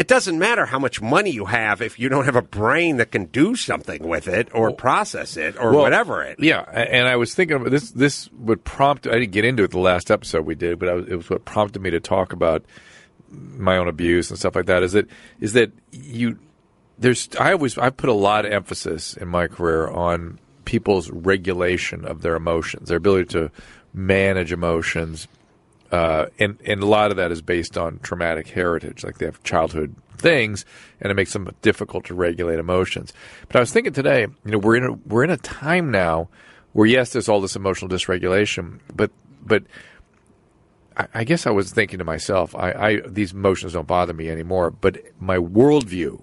it 0.00 0.08
doesn't 0.08 0.38
matter 0.38 0.64
how 0.64 0.78
much 0.78 1.02
money 1.02 1.30
you 1.30 1.44
have 1.44 1.82
if 1.82 1.98
you 1.98 2.08
don't 2.08 2.24
have 2.24 2.36
a 2.36 2.42
brain 2.42 2.96
that 2.96 3.12
can 3.12 3.26
do 3.26 3.54
something 3.54 4.06
with 4.06 4.28
it 4.28 4.48
or 4.54 4.72
process 4.72 5.36
it 5.36 5.56
or 5.58 5.72
Well, 5.72 5.82
whatever 5.82 6.22
it. 6.22 6.40
Yeah, 6.40 6.60
and 6.62 7.06
I 7.06 7.16
was 7.16 7.34
thinking 7.34 7.62
this. 7.64 7.90
This 7.90 8.30
would 8.32 8.64
prompt. 8.64 9.06
I 9.06 9.18
didn't 9.18 9.32
get 9.32 9.44
into 9.44 9.62
it 9.62 9.72
the 9.72 9.78
last 9.78 10.10
episode 10.10 10.46
we 10.46 10.54
did, 10.54 10.78
but 10.78 10.94
was, 10.94 11.08
it 11.08 11.16
was 11.16 11.28
what 11.28 11.44
prompted 11.44 11.82
me 11.82 11.90
to 11.90 12.00
talk 12.00 12.32
about 12.32 12.64
my 13.28 13.76
own 13.76 13.88
abuse 13.88 14.30
and 14.30 14.38
stuff 14.38 14.56
like 14.56 14.66
that. 14.66 14.82
Is 14.82 14.92
that 14.92 15.06
is 15.38 15.52
that 15.52 15.70
you? 15.90 16.38
There's. 16.98 17.28
I 17.38 17.52
always. 17.52 17.76
I 17.76 17.90
put 17.90 18.08
a 18.08 18.14
lot 18.14 18.46
of 18.46 18.52
emphasis 18.52 19.18
in 19.18 19.28
my 19.28 19.48
career 19.48 19.88
on 19.88 20.38
people's 20.64 21.10
regulation 21.10 22.04
of 22.04 22.22
their 22.22 22.36
emotions, 22.36 22.88
their 22.88 22.98
ability 22.98 23.26
to 23.26 23.50
manage 23.92 24.52
emotions, 24.52 25.28
uh, 25.90 26.26
and 26.38 26.58
and 26.64 26.82
a 26.82 26.86
lot 26.86 27.10
of 27.10 27.16
that 27.16 27.32
is 27.32 27.42
based 27.42 27.76
on 27.76 27.98
traumatic 28.00 28.48
heritage, 28.48 29.04
like 29.04 29.18
they 29.18 29.26
have 29.26 29.42
childhood 29.42 29.94
things, 30.18 30.64
and 31.00 31.10
it 31.10 31.14
makes 31.14 31.32
them 31.32 31.48
difficult 31.62 32.04
to 32.04 32.14
regulate 32.14 32.58
emotions. 32.58 33.12
But 33.48 33.56
I 33.56 33.60
was 33.60 33.72
thinking 33.72 33.92
today, 33.92 34.20
you 34.20 34.50
know, 34.50 34.58
we're 34.58 34.76
in 34.76 34.84
a 34.84 34.92
we're 34.92 35.24
in 35.24 35.30
a 35.30 35.36
time 35.36 35.90
now 35.90 36.28
where 36.72 36.86
yes, 36.86 37.12
there's 37.12 37.28
all 37.28 37.40
this 37.40 37.56
emotional 37.56 37.88
dysregulation, 37.88 38.80
but 38.94 39.10
but 39.44 39.64
I, 40.96 41.06
I 41.14 41.24
guess 41.24 41.46
I 41.46 41.50
was 41.50 41.72
thinking 41.72 41.98
to 41.98 42.04
myself, 42.04 42.54
I, 42.54 42.72
I 42.72 43.00
these 43.06 43.32
emotions 43.32 43.72
don't 43.72 43.86
bother 43.86 44.12
me 44.12 44.30
anymore, 44.30 44.70
but 44.70 44.98
my 45.18 45.38
worldview 45.38 46.22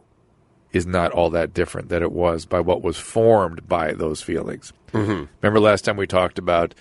is 0.73 0.86
not 0.86 1.12
all 1.12 1.30
that 1.32 1.53
different 1.53 1.89
than 1.89 2.03
it 2.03 2.12
was 2.12 2.45
by 2.45 2.60
what 2.60 2.82
was 2.82 2.97
formed 2.97 3.67
by 3.67 3.93
those 3.93 4.21
feelings. 4.21 4.73
Mm-hmm. 4.91 5.25
Remember 5.41 5.60
last 5.60 5.86
time 5.86 5.97
we 5.97 6.08
talked 6.08 6.38
about 6.38 6.75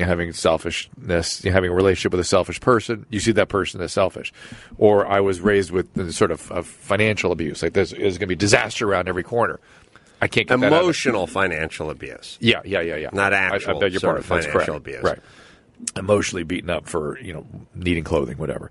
having 0.00 0.32
selfishness, 0.32 1.42
having 1.42 1.70
a 1.70 1.74
relationship 1.74 2.12
with 2.12 2.20
a 2.20 2.24
selfish 2.24 2.60
person, 2.60 3.06
you 3.10 3.20
see 3.20 3.32
that 3.32 3.48
person 3.48 3.80
as 3.80 3.92
selfish. 3.92 4.32
Or 4.78 5.06
I 5.06 5.20
was 5.20 5.40
raised 5.40 5.70
with 5.70 6.12
sort 6.12 6.30
of, 6.30 6.50
of 6.52 6.66
financial 6.66 7.32
abuse, 7.32 7.62
like 7.62 7.72
this 7.72 7.92
is 7.92 8.18
going 8.18 8.20
to 8.20 8.26
be 8.26 8.36
disaster 8.36 8.88
around 8.88 9.08
every 9.08 9.22
corner. 9.22 9.60
I 10.20 10.28
can't 10.28 10.46
get 10.46 10.60
that 10.60 10.66
Emotional 10.72 11.26
financial 11.26 11.90
abuse. 11.90 12.38
yeah, 12.40 12.60
yeah, 12.64 12.80
yeah, 12.80 12.96
yeah. 12.96 13.10
Not 13.12 13.32
actual 13.32 13.78
I, 13.78 13.80
beg 13.80 13.92
your 13.92 14.00
sort 14.00 14.22
pardon. 14.24 14.38
of 14.38 14.44
financial 14.44 14.74
correct. 14.74 14.86
abuse. 14.86 15.02
Right. 15.02 15.18
Emotionally 15.96 16.44
beaten 16.44 16.70
up 16.70 16.86
for 16.88 17.18
you 17.18 17.32
know 17.32 17.44
needing 17.74 18.04
clothing, 18.04 18.38
whatever. 18.38 18.70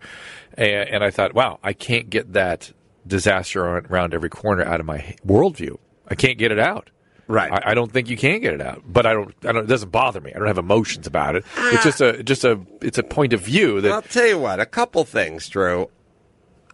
And, 0.53 0.89
and 0.89 1.03
I 1.03 1.11
thought, 1.11 1.33
wow, 1.33 1.59
I 1.61 1.73
can't 1.73 2.09
get 2.09 2.33
that 2.33 2.71
disaster 3.05 3.65
around 3.65 4.13
every 4.13 4.29
corner 4.29 4.63
out 4.63 4.79
of 4.79 4.85
my 4.85 5.15
worldview. 5.27 5.77
I 6.07 6.15
can't 6.15 6.37
get 6.37 6.51
it 6.51 6.59
out. 6.59 6.89
Right. 7.27 7.51
I, 7.51 7.71
I 7.71 7.73
don't 7.73 7.91
think 7.91 8.09
you 8.09 8.17
can 8.17 8.41
get 8.41 8.53
it 8.53 8.61
out, 8.61 8.81
but 8.85 9.05
I 9.05 9.13
don't. 9.13 9.33
I 9.43 9.51
don't. 9.51 9.63
It 9.63 9.67
doesn't 9.67 9.91
bother 9.91 10.19
me. 10.19 10.33
I 10.33 10.37
don't 10.37 10.47
have 10.47 10.57
emotions 10.57 11.07
about 11.07 11.35
it. 11.35 11.45
It's 11.57 11.79
ah. 11.79 11.83
just 11.83 12.01
a 12.01 12.23
just 12.23 12.43
a 12.43 12.59
it's 12.81 12.97
a 12.97 13.03
point 13.03 13.33
of 13.33 13.41
view 13.41 13.79
that 13.81 13.91
I'll 13.91 14.01
tell 14.01 14.27
you 14.27 14.39
what, 14.39 14.59
a 14.59 14.65
couple 14.65 15.03
things, 15.05 15.47
Drew. 15.47 15.89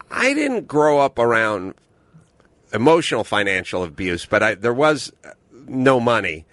I 0.09 0.33
didn't 0.33 0.67
grow 0.67 0.99
up 0.99 1.19
around 1.19 1.75
emotional 2.73 3.23
financial 3.23 3.83
abuse, 3.83 4.25
but 4.25 4.41
I, 4.41 4.55
there 4.55 4.73
was 4.73 5.11
no 5.67 5.99
money 5.99 6.45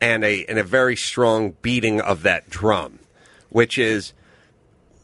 and 0.00 0.24
a 0.24 0.44
and 0.46 0.58
a 0.58 0.64
very 0.64 0.96
strong 0.96 1.52
beating 1.62 2.00
of 2.00 2.22
that 2.22 2.50
drum, 2.50 2.98
which 3.48 3.78
is 3.78 4.12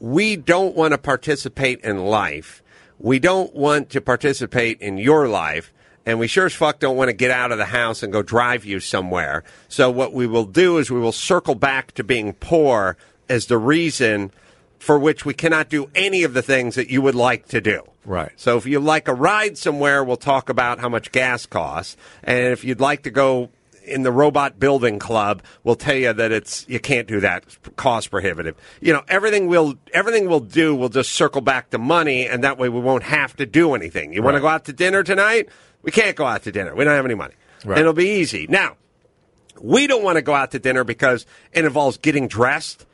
we 0.00 0.36
don't 0.36 0.74
want 0.74 0.92
to 0.92 0.98
participate 0.98 1.80
in 1.80 2.04
life. 2.04 2.62
We 2.98 3.18
don't 3.18 3.54
want 3.54 3.90
to 3.90 4.00
participate 4.00 4.80
in 4.80 4.98
your 4.98 5.28
life. 5.28 5.72
And 6.04 6.18
we 6.18 6.26
sure 6.26 6.46
as 6.46 6.54
fuck 6.54 6.80
don't 6.80 6.96
want 6.96 7.08
to 7.08 7.12
get 7.12 7.30
out 7.30 7.52
of 7.52 7.58
the 7.58 7.66
house 7.66 8.02
and 8.02 8.12
go 8.12 8.22
drive 8.22 8.64
you 8.64 8.80
somewhere. 8.80 9.44
So 9.68 9.90
what 9.90 10.12
we 10.12 10.26
will 10.26 10.44
do 10.44 10.78
is 10.78 10.90
we 10.90 10.98
will 10.98 11.12
circle 11.12 11.54
back 11.54 11.92
to 11.92 12.04
being 12.04 12.32
poor 12.34 12.96
as 13.28 13.46
the 13.46 13.58
reason 13.58 14.32
for 14.78 14.98
which 14.98 15.24
we 15.24 15.32
cannot 15.32 15.68
do 15.68 15.88
any 15.94 16.24
of 16.24 16.34
the 16.34 16.42
things 16.42 16.74
that 16.74 16.90
you 16.90 17.00
would 17.00 17.14
like 17.14 17.46
to 17.48 17.60
do. 17.60 17.82
Right. 18.04 18.32
So 18.34 18.56
if 18.56 18.66
you 18.66 18.80
like 18.80 19.06
a 19.06 19.14
ride 19.14 19.56
somewhere, 19.56 20.02
we'll 20.02 20.16
talk 20.16 20.48
about 20.48 20.80
how 20.80 20.88
much 20.88 21.12
gas 21.12 21.46
costs. 21.46 21.96
And 22.24 22.48
if 22.48 22.64
you'd 22.64 22.80
like 22.80 23.04
to 23.04 23.10
go 23.10 23.50
in 23.84 24.02
the 24.02 24.12
robot 24.12 24.58
building 24.58 24.98
club, 24.98 25.42
we'll 25.62 25.76
tell 25.76 25.94
you 25.94 26.12
that 26.12 26.32
it's 26.32 26.66
you 26.68 26.80
can't 26.80 27.06
do 27.06 27.20
that. 27.20 27.44
It's 27.44 27.58
cost 27.76 28.10
prohibitive. 28.10 28.56
You 28.80 28.92
know, 28.92 29.02
everything 29.08 29.46
we'll 29.46 29.74
everything 29.92 30.28
we'll 30.28 30.40
do 30.40 30.74
will 30.74 30.88
just 30.88 31.12
circle 31.12 31.40
back 31.40 31.70
to 31.70 31.78
money 31.78 32.26
and 32.26 32.42
that 32.44 32.58
way 32.58 32.68
we 32.68 32.80
won't 32.80 33.04
have 33.04 33.36
to 33.36 33.46
do 33.46 33.74
anything. 33.74 34.12
You 34.12 34.22
want 34.22 34.36
to 34.36 34.40
go 34.40 34.48
out 34.48 34.64
to 34.64 34.72
dinner 34.72 35.02
tonight? 35.02 35.48
We 35.82 35.92
can't 35.92 36.16
go 36.16 36.24
out 36.24 36.42
to 36.44 36.52
dinner. 36.52 36.74
We 36.74 36.84
don't 36.84 36.94
have 36.94 37.04
any 37.04 37.14
money. 37.14 37.34
Right. 37.64 37.78
And 37.78 37.80
it'll 37.80 37.92
be 37.92 38.08
easy. 38.20 38.46
Now, 38.48 38.76
we 39.60 39.86
don't 39.86 40.02
want 40.02 40.16
to 40.16 40.22
go 40.22 40.34
out 40.34 40.50
to 40.52 40.58
dinner 40.58 40.84
because 40.84 41.26
it 41.52 41.64
involves 41.64 41.96
getting 41.98 42.26
dressed, 42.28 42.86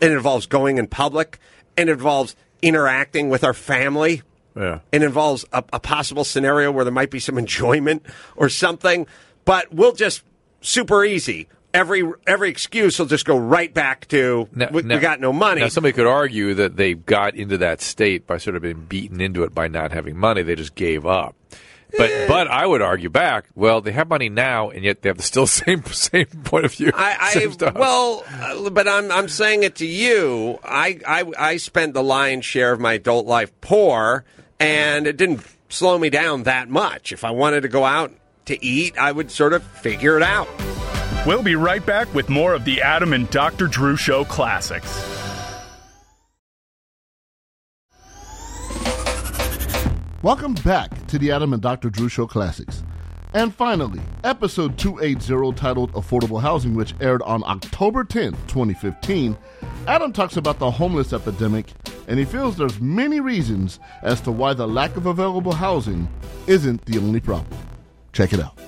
it 0.00 0.10
involves 0.10 0.46
going 0.46 0.78
in 0.78 0.86
public, 0.86 1.38
it 1.76 1.88
involves 1.88 2.34
interacting 2.62 3.28
with 3.28 3.44
our 3.44 3.54
family. 3.54 4.22
Yeah. 4.56 4.80
It 4.90 5.02
involves 5.02 5.44
a, 5.52 5.62
a 5.72 5.78
possible 5.78 6.24
scenario 6.24 6.72
where 6.72 6.84
there 6.84 6.92
might 6.92 7.10
be 7.10 7.20
some 7.20 7.38
enjoyment 7.38 8.04
or 8.34 8.48
something, 8.48 9.06
but 9.44 9.72
we'll 9.72 9.92
just 9.92 10.22
super 10.60 11.04
easy. 11.04 11.46
Every 11.74 12.02
every 12.26 12.48
excuse 12.48 12.98
will 12.98 13.06
just 13.06 13.24
go 13.26 13.36
right 13.38 13.72
back 13.72 14.08
to 14.08 14.48
Now- 14.54 14.70
we, 14.72 14.82
now- 14.82 14.96
we 14.96 15.00
got 15.00 15.20
no 15.20 15.32
money. 15.32 15.60
Now, 15.60 15.68
somebody 15.68 15.92
could 15.92 16.06
argue 16.06 16.54
that 16.54 16.76
they 16.76 16.94
got 16.94 17.36
into 17.36 17.58
that 17.58 17.80
state 17.82 18.26
by 18.26 18.38
sort 18.38 18.56
of 18.56 18.62
being 18.62 18.86
beaten 18.88 19.20
into 19.20 19.44
it 19.44 19.54
by 19.54 19.68
not 19.68 19.92
having 19.92 20.16
money. 20.16 20.42
They 20.42 20.56
just 20.56 20.74
gave 20.74 21.06
up. 21.06 21.36
But 21.96 22.28
but 22.28 22.48
I 22.48 22.66
would 22.66 22.82
argue 22.82 23.08
back. 23.08 23.46
Well, 23.54 23.80
they 23.80 23.92
have 23.92 24.08
money 24.08 24.28
now, 24.28 24.70
and 24.70 24.84
yet 24.84 25.02
they 25.02 25.08
have 25.08 25.16
the 25.16 25.22
still 25.22 25.46
same 25.46 25.84
same 25.84 26.26
point 26.26 26.64
of 26.64 26.74
view. 26.74 26.92
I, 26.94 27.30
same 27.30 27.48
I 27.48 27.52
stuff. 27.52 27.74
well, 27.74 28.24
uh, 28.30 28.70
but 28.70 28.86
I'm 28.86 29.10
I'm 29.10 29.28
saying 29.28 29.62
it 29.62 29.76
to 29.76 29.86
you. 29.86 30.58
I, 30.62 31.00
I 31.06 31.24
I 31.38 31.56
spent 31.56 31.94
the 31.94 32.02
lion's 32.02 32.44
share 32.44 32.72
of 32.72 32.80
my 32.80 32.94
adult 32.94 33.26
life 33.26 33.58
poor, 33.60 34.24
and 34.60 35.06
it 35.06 35.16
didn't 35.16 35.42
slow 35.68 35.98
me 35.98 36.10
down 36.10 36.44
that 36.44 36.68
much. 36.68 37.12
If 37.12 37.24
I 37.24 37.30
wanted 37.30 37.62
to 37.62 37.68
go 37.68 37.84
out 37.84 38.12
to 38.46 38.64
eat, 38.64 38.98
I 38.98 39.12
would 39.12 39.30
sort 39.30 39.52
of 39.52 39.62
figure 39.62 40.16
it 40.16 40.22
out. 40.22 40.48
We'll 41.26 41.42
be 41.42 41.56
right 41.56 41.84
back 41.84 42.12
with 42.14 42.28
more 42.28 42.54
of 42.54 42.64
the 42.64 42.80
Adam 42.80 43.12
and 43.12 43.28
Dr. 43.30 43.66
Drew 43.66 43.96
Show 43.96 44.24
classics. 44.24 45.17
Welcome 50.20 50.54
back 50.54 51.06
to 51.06 51.16
the 51.16 51.30
Adam 51.30 51.52
and 51.52 51.62
Dr. 51.62 51.90
Drew 51.90 52.08
Show 52.08 52.26
Classics. 52.26 52.82
And 53.34 53.54
finally, 53.54 54.00
episode 54.24 54.76
280 54.76 55.52
titled 55.52 55.92
Affordable 55.92 56.42
Housing, 56.42 56.74
which 56.74 56.92
aired 57.00 57.22
on 57.22 57.44
October 57.44 58.02
10th, 58.02 58.36
2015. 58.48 59.38
Adam 59.86 60.12
talks 60.12 60.36
about 60.36 60.58
the 60.58 60.72
homeless 60.72 61.12
epidemic, 61.12 61.66
and 62.08 62.18
he 62.18 62.24
feels 62.24 62.56
there's 62.56 62.80
many 62.80 63.20
reasons 63.20 63.78
as 64.02 64.20
to 64.22 64.32
why 64.32 64.54
the 64.54 64.66
lack 64.66 64.96
of 64.96 65.06
available 65.06 65.52
housing 65.52 66.08
isn't 66.48 66.84
the 66.86 66.98
only 66.98 67.20
problem. 67.20 67.56
Check 68.12 68.32
it 68.32 68.40
out. 68.40 68.58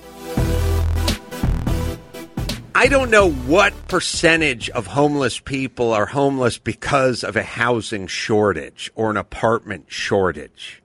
I 2.73 2.87
don't 2.87 3.11
know 3.11 3.29
what 3.29 3.73
percentage 3.89 4.69
of 4.69 4.87
homeless 4.87 5.41
people 5.41 5.91
are 5.91 6.05
homeless 6.05 6.57
because 6.57 7.25
of 7.25 7.35
a 7.35 7.43
housing 7.43 8.07
shortage 8.07 8.89
or 8.95 9.11
an 9.11 9.17
apartment 9.17 9.87
shortage. 9.89 10.80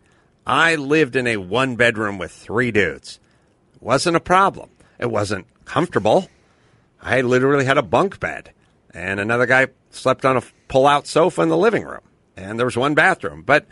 I 0.47 0.77
lived 0.77 1.17
in 1.17 1.27
a 1.27 1.39
one 1.39 1.77
bedroom 1.77 2.19
with 2.19 2.31
three 2.31 2.71
dudes. 2.71 3.19
It 3.75 3.83
wasn't 3.83 4.17
a 4.17 4.21
problem. 4.21 4.71
It 4.99 5.11
wasn't 5.11 5.47
comfortable. 5.65 6.29
I 7.03 7.21
literally 7.21 7.65
had 7.65 7.79
a 7.79 7.83
bunk 7.83 8.21
bed, 8.21 8.53
and 8.95 9.21
another 9.21 9.47
guy 9.47 9.69
slept 9.91 10.25
on 10.25 10.37
a 10.37 10.43
pull 10.69 10.87
out 10.87 11.07
sofa 11.07 11.43
in 11.43 11.49
the 11.49 11.57
living 11.57 11.85
room, 11.85 12.01
and 12.37 12.59
there 12.59 12.67
was 12.67 12.77
one 12.77 12.95
bathroom. 12.95 13.43
But 13.43 13.67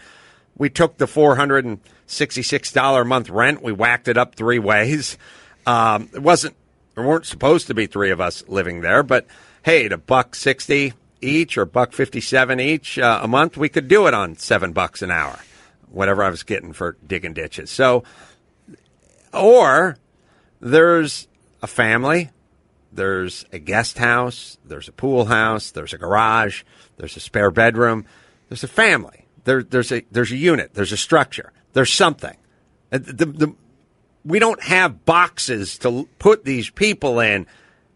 we 0.57 0.71
took 0.71 0.99
the 0.99 1.07
$466 1.07 3.01
a 3.01 3.05
month 3.05 3.31
rent, 3.31 3.63
we 3.63 3.73
whacked 3.73 4.09
it 4.09 4.17
up 4.17 4.35
three 4.35 4.59
ways. 4.59 5.19
Um, 5.67 6.11
it 6.13 6.23
wasn't, 6.23 6.57
there 6.95 7.05
weren't 7.05 7.27
supposed 7.27 7.69
to 7.69 7.75
be 7.75 7.87
three 7.87 8.11
of 8.11 8.21
us 8.21 8.45
living 8.49 8.81
there, 8.83 9.03
but 9.03 9.27
hey, 9.63 9.87
a 9.87 9.97
buck 9.97 10.35
60 10.35 10.93
each 11.21 11.57
or 11.57 11.65
buck 11.65 11.93
57 11.93 12.61
each 12.61 12.99
uh, 12.99 13.21
a 13.23 13.29
month, 13.29 13.57
we 13.57 13.69
could 13.69 13.89
do 13.89 14.07
it 14.07 14.15
on 14.15 14.37
seven 14.37 14.73
bucks 14.73 15.03
an 15.03 15.11
hour, 15.11 15.39
whatever 15.95 16.23
I 16.23 16.31
was 16.31 16.43
getting 16.43 16.73
for 16.73 16.97
digging 17.07 17.33
ditches. 17.35 17.71
So, 17.71 18.05
or 19.33 19.97
there's 20.61 21.29
a 21.63 21.67
family, 21.67 22.31
there's 22.93 23.45
a 23.53 23.59
guest 23.59 23.99
house, 23.99 24.59
there's 24.65 24.89
a 24.89 24.93
pool 24.93 25.25
house, 25.27 25.71
there's 25.71 25.93
a 25.93 25.99
garage, 25.99 26.63
there's 26.97 27.17
a 27.17 27.21
spare 27.21 27.51
bedroom, 27.51 28.05
there's 28.49 28.65
a 28.65 28.69
family, 28.69 29.27
there, 29.45 29.63
there's 29.63 29.93
a 29.93 30.03
there's 30.11 30.33
a 30.33 30.37
unit, 30.37 30.75
there's 30.75 30.93
a 30.93 30.97
structure, 30.97 31.53
there's 31.73 31.93
something. 31.93 32.37
The, 32.91 32.99
the, 33.27 33.55
we 34.25 34.39
don't 34.39 34.63
have 34.63 35.05
boxes 35.05 35.79
to 35.79 36.09
put 36.19 36.45
these 36.45 36.71
people 36.71 37.21
in. 37.21 37.47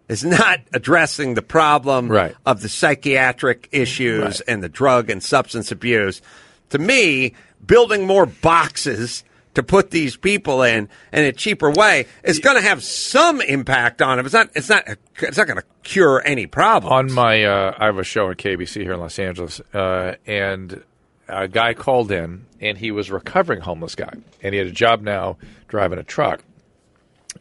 Is 0.08 0.24
not 0.24 0.60
addressing 0.72 1.34
the 1.34 1.42
problem 1.42 2.08
Right. 2.10 2.34
of 2.46 2.62
the 2.62 2.70
psychiatric 2.70 3.68
issues 3.72 4.22
Right. 4.22 4.40
and 4.48 4.62
the 4.62 4.68
drug 4.70 5.10
and 5.10 5.22
substance 5.22 5.70
abuse. 5.70 6.22
To 6.70 6.78
me, 6.78 7.34
building 7.64 8.06
more 8.06 8.26
boxes 8.26 9.24
to 9.54 9.62
put 9.62 9.90
these 9.90 10.16
people 10.16 10.62
in 10.62 10.88
in 11.12 11.24
a 11.24 11.32
cheaper 11.32 11.70
way 11.70 12.06
is 12.22 12.38
going 12.38 12.56
to 12.56 12.62
have 12.62 12.82
some 12.82 13.40
impact 13.40 14.00
on 14.00 14.16
them. 14.16 14.26
It's 14.26 14.32
not. 14.32 14.50
It's 14.54 14.68
not. 14.68 14.84
It's 15.20 15.36
not 15.36 15.46
going 15.46 15.58
to 15.58 15.64
cure 15.82 16.22
any 16.24 16.46
problems. 16.46 16.92
on 16.92 17.12
my 17.12 17.44
uh, 17.44 17.74
I 17.76 17.86
have 17.86 17.98
a 17.98 18.04
show 18.04 18.28
on 18.28 18.34
KABC 18.34 18.82
here 18.82 18.92
in 18.92 19.00
Los 19.00 19.18
Angeles, 19.18 19.60
uh, 19.74 20.14
and 20.26 20.82
a 21.28 21.48
guy 21.48 21.74
called 21.74 22.12
in, 22.12 22.46
and 22.60 22.78
he 22.78 22.90
was 22.90 23.10
a 23.10 23.14
recovering 23.14 23.60
homeless 23.60 23.94
guy, 23.94 24.12
and 24.42 24.54
he 24.54 24.58
had 24.58 24.68
a 24.68 24.72
job 24.72 25.02
now 25.02 25.38
driving 25.66 25.98
a 25.98 26.04
truck. 26.04 26.44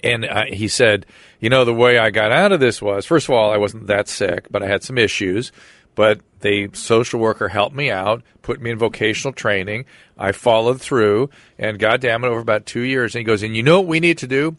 And 0.04 0.26
uh, 0.26 0.46
he 0.46 0.68
said, 0.68 1.06
you 1.40 1.50
know, 1.50 1.66
the 1.66 1.74
way 1.74 1.98
I 1.98 2.10
got 2.10 2.32
out 2.32 2.52
of 2.52 2.60
this 2.60 2.82
was, 2.82 3.06
first 3.06 3.28
of 3.28 3.36
all, 3.36 3.52
I 3.52 3.58
wasn't 3.58 3.88
that 3.88 4.08
sick, 4.08 4.48
but 4.52 4.62
I 4.62 4.68
had 4.68 4.84
some 4.84 4.98
issues. 4.98 5.52
But 5.98 6.22
the 6.42 6.70
social 6.74 7.20
worker 7.20 7.48
helped 7.48 7.76
me 7.76 7.90
out, 7.90 8.22
put 8.44 8.62
me 8.62 8.70
in 8.70 8.78
vocational 8.78 9.34
training. 9.34 9.86
I 10.16 10.32
followed 10.32 10.80
through, 10.80 11.32
and 11.58 11.80
goddamn 11.80 12.24
it, 12.24 12.28
over 12.28 12.40
about 12.40 12.68
two 12.68 12.82
years. 12.82 13.16
And 13.16 13.22
he 13.22 13.24
goes, 13.24 13.42
and 13.42 13.56
you 13.56 13.64
know 13.64 13.80
what 13.80 13.88
we 13.88 14.00
need 14.00 14.20
to 14.20 14.28
do? 14.28 14.58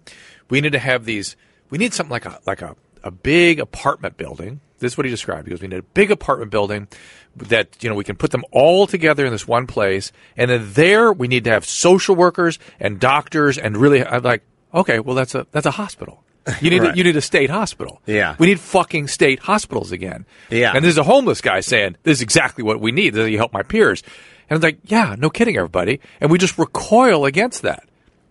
We 0.51 0.61
need 0.61 0.73
to 0.73 0.81
have 0.81 1.05
these. 1.05 1.37
We 1.71 1.79
need 1.79 1.95
something 1.95 2.11
like 2.11 2.27
a 2.27 2.41
like 2.45 2.61
a 2.61 2.75
a 3.05 3.13
big 3.13 3.61
apartment 3.61 4.17
building. 4.17 4.61
This 4.81 4.95
is 4.95 4.99
what 4.99 5.05
he 5.05 5.11
described. 5.11 5.47
He 5.47 5.51
goes, 5.51 5.63
we 5.63 5.69
need 5.69 5.79
a 5.79 5.83
big 5.83 6.11
apartment 6.11 6.51
building 6.51 6.89
that 7.37 7.85
you 7.85 7.89
know 7.89 7.95
we 7.95 8.03
can 8.03 8.17
put 8.17 8.33
them 8.33 8.45
all 8.51 8.89
together 8.89 9.25
in 9.25 9.31
this 9.31 9.47
one 9.47 9.69
place, 9.69 10.11
and 10.37 10.51
then 10.51 10.73
there 10.73 11.13
we 11.13 11.29
need 11.29 11.45
to 11.45 11.51
have 11.51 11.65
social 11.65 12.17
workers 12.17 12.59
and 12.81 12.99
doctors 12.99 13.59
and 13.59 13.77
really. 13.77 14.05
I'm 14.05 14.25
like, 14.25 14.43
okay, 14.75 14.99
well 14.99 15.15
that's 15.15 15.37
a 15.37 15.47
that's 15.53 15.67
a 15.67 15.71
hospital. 15.71 16.25
You 16.61 16.71
need 16.71 16.81
Right. 16.83 16.95
a, 16.95 16.97
you 16.97 17.05
need 17.05 17.17
a 17.17 17.21
state 17.21 17.51
hospital. 17.51 18.01
Yeah. 18.07 18.37
we 18.39 18.47
need 18.47 18.61
fucking 18.61 19.09
state 19.09 19.39
hospitals 19.41 19.93
again. 19.93 20.25
Yeah. 20.51 20.73
and 20.75 20.85
there's 20.85 20.99
a 20.99 21.03
homeless 21.05 21.41
guy 21.41 21.61
saying 21.61 21.97
this 22.05 22.19
is 22.19 22.23
exactly 22.23 22.65
what 22.65 22.81
we 22.81 22.93
need. 22.93 23.15
This 23.15 23.25
is 23.27 23.31
you 23.31 23.39
help 23.39 23.53
my 23.53 23.63
peers. 23.63 24.03
And 24.51 24.57
I'm 24.57 24.63
like, 24.63 24.79
yeah, 24.85 25.15
no 25.19 25.29
kidding, 25.31 25.57
everybody. 25.57 26.01
And 26.21 26.31
we 26.31 26.39
just 26.39 26.57
recoil 26.59 27.25
against 27.27 27.63
that. 27.63 27.85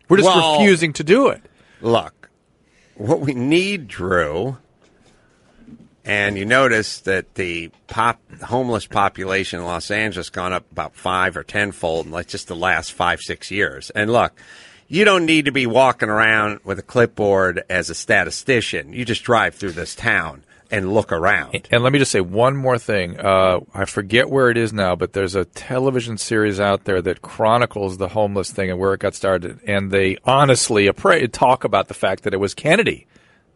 We're 0.10 0.18
just 0.18 0.28
Well- 0.30 0.60
refusing 0.60 0.94
to 0.94 1.04
do 1.04 1.28
it. 1.28 1.42
Look, 1.82 2.30
what 2.96 3.20
we 3.20 3.34
need, 3.36 3.88
Drew, 3.88 4.58
and 6.06 6.38
you 6.38 6.46
notice 6.46 7.00
that 7.02 7.36
the 7.36 7.70
pop 7.88 8.20
homeless 8.42 8.88
population 8.88 9.60
in 9.60 9.66
Los 9.66 9.92
Angeles 9.92 10.30
gone 10.30 10.54
up 10.54 10.66
about 10.72 10.96
five 10.96 11.36
or 11.36 11.44
tenfold 11.44 12.06
in 12.06 12.12
like 12.12 12.28
just 12.28 12.48
the 12.48 12.56
last 12.56 12.94
five 12.94 13.20
six 13.22 13.52
years. 13.52 13.90
And 13.92 14.12
look, 14.12 14.32
you 14.88 15.06
don't 15.06 15.26
need 15.26 15.46
to 15.46 15.52
be 15.52 15.66
walking 15.66 16.10
around 16.10 16.60
with 16.64 16.80
a 16.80 16.84
clipboard 16.84 17.64
as 17.70 17.90
a 17.90 17.96
statistician. 17.96 18.94
You 18.94 19.06
just 19.06 19.24
drive 19.24 19.56
through 19.56 19.74
this 19.74 19.96
town 19.96 20.44
and 20.72 20.94
look 20.94 21.12
around. 21.12 21.68
And 21.72 21.84
let 21.84 21.94
me 21.94 22.00
just 22.00 22.12
say 22.12 22.22
one 22.22 22.56
more 22.56 22.78
thing. 22.78 23.20
Uh, 23.20 23.60
I 23.74 23.86
forget 23.86 24.30
where 24.30 24.50
it 24.50 24.58
is 24.58 24.74
now, 24.74 24.96
but 24.96 25.14
there's 25.14 25.36
a 25.36 25.46
television 25.46 26.18
series 26.18 26.60
out 26.60 26.84
there 26.84 27.02
that 27.02 27.22
chronicles 27.22 27.98
the 27.98 28.10
homeless 28.10 28.52
thing 28.52 28.70
and 28.70 28.80
where 28.80 28.94
it 28.94 29.00
got 29.00 29.16
started. 29.16 29.60
And 29.66 29.92
they 29.92 30.18
honestly 30.26 30.92
talk 31.32 31.64
about 31.64 31.88
the 31.88 31.94
fact 31.94 32.24
that 32.24 32.34
it 32.34 32.38
was 32.38 32.54
Kennedy 32.54 33.08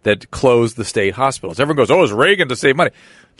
that 0.03 0.31
closed 0.31 0.77
the 0.77 0.85
state 0.85 1.13
hospitals. 1.13 1.59
Everyone 1.59 1.77
goes, 1.77 1.91
"Oh, 1.91 1.99
it 1.99 2.01
was 2.01 2.13
Reagan 2.13 2.47
to 2.49 2.55
save 2.55 2.75
money." 2.75 2.91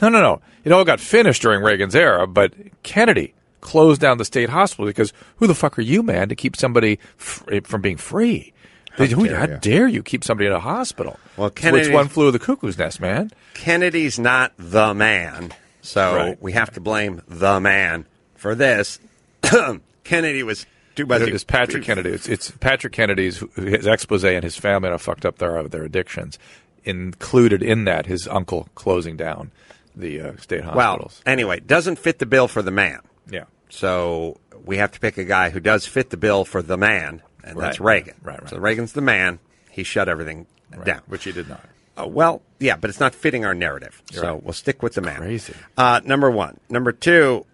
No, 0.01 0.09
no, 0.09 0.21
no. 0.21 0.41
It 0.63 0.71
all 0.71 0.85
got 0.85 0.99
finished 0.99 1.41
during 1.41 1.63
Reagan's 1.63 1.95
era, 1.95 2.27
but 2.27 2.53
Kennedy 2.83 3.33
closed 3.61 4.01
down 4.01 4.17
the 4.17 4.25
state 4.25 4.49
hospital 4.49 4.85
because 4.85 5.13
who 5.37 5.47
the 5.47 5.55
fuck 5.55 5.77
are 5.79 5.81
you, 5.83 6.03
man, 6.03 6.29
to 6.29 6.35
keep 6.35 6.55
somebody 6.55 6.99
f- 7.19 7.43
from 7.63 7.81
being 7.81 7.97
free? 7.97 8.53
How, 8.97 9.05
dare, 9.05 9.15
dare 9.15 9.35
how 9.37 9.45
you. 9.47 9.57
dare 9.61 9.87
you 9.87 10.03
keep 10.03 10.23
somebody 10.23 10.47
in 10.47 10.53
a 10.53 10.59
hospital? 10.59 11.17
Well, 11.37 11.47
It's- 11.47 11.63
it's 11.63 11.71
Kennedy- 11.71 11.93
one 11.93 12.07
flew 12.09 12.27
of 12.27 12.33
the 12.33 12.39
cuckoo's 12.39 12.77
nest, 12.77 12.99
man. 12.99 13.31
Kennedy's 13.53 14.19
not 14.19 14.51
the 14.59 14.93
man, 14.93 15.53
so 15.81 16.15
Right. 16.15 16.37
we 16.41 16.51
have 16.51 16.71
to 16.73 16.81
blame 16.81 17.21
the 17.27 17.59
man 17.61 18.05
for 18.35 18.53
this. 18.53 18.99
Kennedy 20.03 20.43
was 20.43 20.65
too 20.95 21.05
busy. 21.05 21.31
It's 21.31 21.43
Patrick 21.45 21.83
Kennedy. 21.83 22.09
It's, 22.09 22.27
it's 22.27 22.51
Patrick 22.51 22.91
Kennedy's 22.93 23.43
his 23.55 23.87
expose 23.87 24.25
and 24.25 24.43
his 24.43 24.57
family 24.57 24.89
how 24.89 24.97
fucked 24.97 25.25
up 25.25 25.37
they 25.37 25.45
are 25.45 25.63
with 25.63 25.71
their 25.71 25.83
addictions. 25.83 26.37
Included 26.83 27.61
in 27.63 27.85
that, 27.85 28.07
his 28.07 28.27
uncle 28.27 28.67
closing 28.75 29.15
down 29.15 29.51
the 29.95 30.19
uh, 30.19 30.31
state 30.37 30.65
Well, 30.65 30.73
hospitals. 30.73 31.21
anyway, 31.25 31.59
doesn't 31.59 31.97
fit 31.99 32.19
the 32.19 32.25
bill 32.25 32.47
for 32.47 32.61
the 32.61 32.71
man. 32.71 32.99
Yeah, 33.31 33.45
So 33.69 34.39
we 34.65 34.77
have 34.77 34.91
to 34.91 34.99
pick 34.99 35.17
a 35.17 35.23
guy 35.23 35.49
who 35.49 35.59
does 35.59 35.85
fit 35.85 36.09
the 36.09 36.17
bill 36.17 36.45
for 36.45 36.61
the 36.61 36.77
man, 36.77 37.21
and 37.43 37.59
that's 37.59 37.79
Reagan. 37.79 38.15
Right, 38.21 38.39
right. 38.39 38.49
So 38.49 38.57
Reagan's 38.57 38.93
the 38.93 39.01
man. 39.01 39.39
He 39.71 39.83
shut 39.83 40.09
everything 40.09 40.47
down. 40.85 41.01
which 41.07 41.23
he 41.23 41.31
did 41.31 41.49
not. 41.49 41.63
Uh, 41.97 42.07
well, 42.07 42.41
yeah, 42.59 42.77
but 42.77 42.89
it's 42.89 42.99
not 42.99 43.13
fitting 43.13 43.45
our 43.45 43.53
narrative. 43.53 44.01
so 44.11 44.21
right. 44.21 44.43
we'll 44.43 44.53
stick 44.53 44.81
with 44.81 44.93
the 44.93 45.01
man. 45.01 45.17
Crazy. 45.17 45.53
Uh, 45.77 46.01
number 46.03 46.29
one. 46.31 46.59
Number 46.69 46.91
two, 46.91 47.45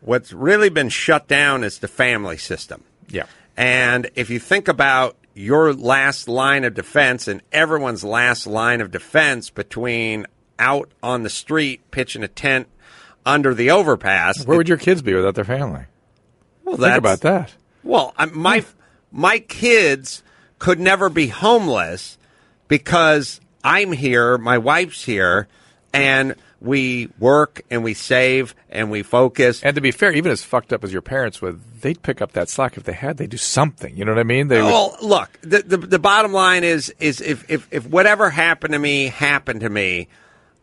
what's 0.00 0.32
really 0.32 0.68
been 0.68 0.88
shut 0.88 1.26
down 1.26 1.64
is 1.64 1.78
the 1.78 1.88
family 1.88 2.36
system. 2.36 2.84
Yeah. 3.08 3.26
And 3.56 4.10
if 4.14 4.30
you 4.30 4.38
think 4.38 4.68
about 4.68 5.16
your 5.34 5.72
last 5.72 6.28
line 6.28 6.64
of 6.64 6.74
defense 6.74 7.28
and 7.28 7.42
everyone's 7.52 8.04
last 8.04 8.46
line 8.46 8.80
of 8.80 8.90
defense 8.90 9.50
between 9.50 10.26
out 10.58 10.90
on 11.02 11.22
the 11.22 11.30
street 11.30 11.90
pitching 11.90 12.22
a 12.22 12.28
tent 12.28 12.68
under 13.30 13.54
the 13.54 13.70
overpass, 13.70 14.44
Where 14.44 14.58
would 14.58 14.68
your 14.68 14.78
kids 14.78 15.02
be 15.02 15.14
without 15.14 15.34
their 15.34 15.44
family? 15.44 15.84
well, 16.64 16.76
Think 16.76 16.96
about 16.98 17.20
that. 17.22 17.52
well, 17.82 18.12
I, 18.18 18.26
my 18.26 18.64
my 19.10 19.38
kids 19.40 20.22
could 20.58 20.78
never 20.78 21.08
be 21.08 21.28
homeless 21.28 22.18
because 22.68 23.40
I'm 23.64 23.92
here, 23.92 24.38
my 24.38 24.58
wife's 24.58 25.04
here, 25.04 25.48
and 25.92 26.34
we 26.60 27.08
work 27.18 27.62
and 27.70 27.82
we 27.82 27.94
save 27.94 28.54
and 28.68 28.90
we 28.90 29.02
focus. 29.02 29.62
And 29.62 29.74
to 29.74 29.80
be 29.80 29.90
fair, 29.90 30.12
even 30.12 30.30
as 30.30 30.42
fucked 30.44 30.72
up 30.72 30.84
as 30.84 30.92
your 30.92 31.00
parents 31.02 31.40
would, 31.40 31.60
they'd 31.80 32.02
pick 32.02 32.20
up 32.20 32.32
that 32.32 32.50
slack 32.50 32.76
if 32.76 32.84
they 32.84 32.92
had. 32.92 33.16
They 33.16 33.24
would 33.24 33.30
do 33.30 33.36
something. 33.38 33.96
You 33.96 34.04
know 34.04 34.12
what 34.12 34.20
I 34.20 34.24
mean? 34.24 34.48
They 34.48 34.60
would, 34.60 34.68
Well, 34.68 34.96
look, 35.02 35.38
the, 35.40 35.62
the 35.62 35.76
the 35.78 35.98
bottom 35.98 36.32
line 36.32 36.62
is 36.64 36.94
is 37.00 37.20
if, 37.22 37.48
if 37.50 37.66
if 37.70 37.86
whatever 37.86 38.28
happened 38.30 38.72
to 38.72 38.78
me 38.78 39.06
happened 39.06 39.60
to 39.60 39.70
me, 39.70 40.08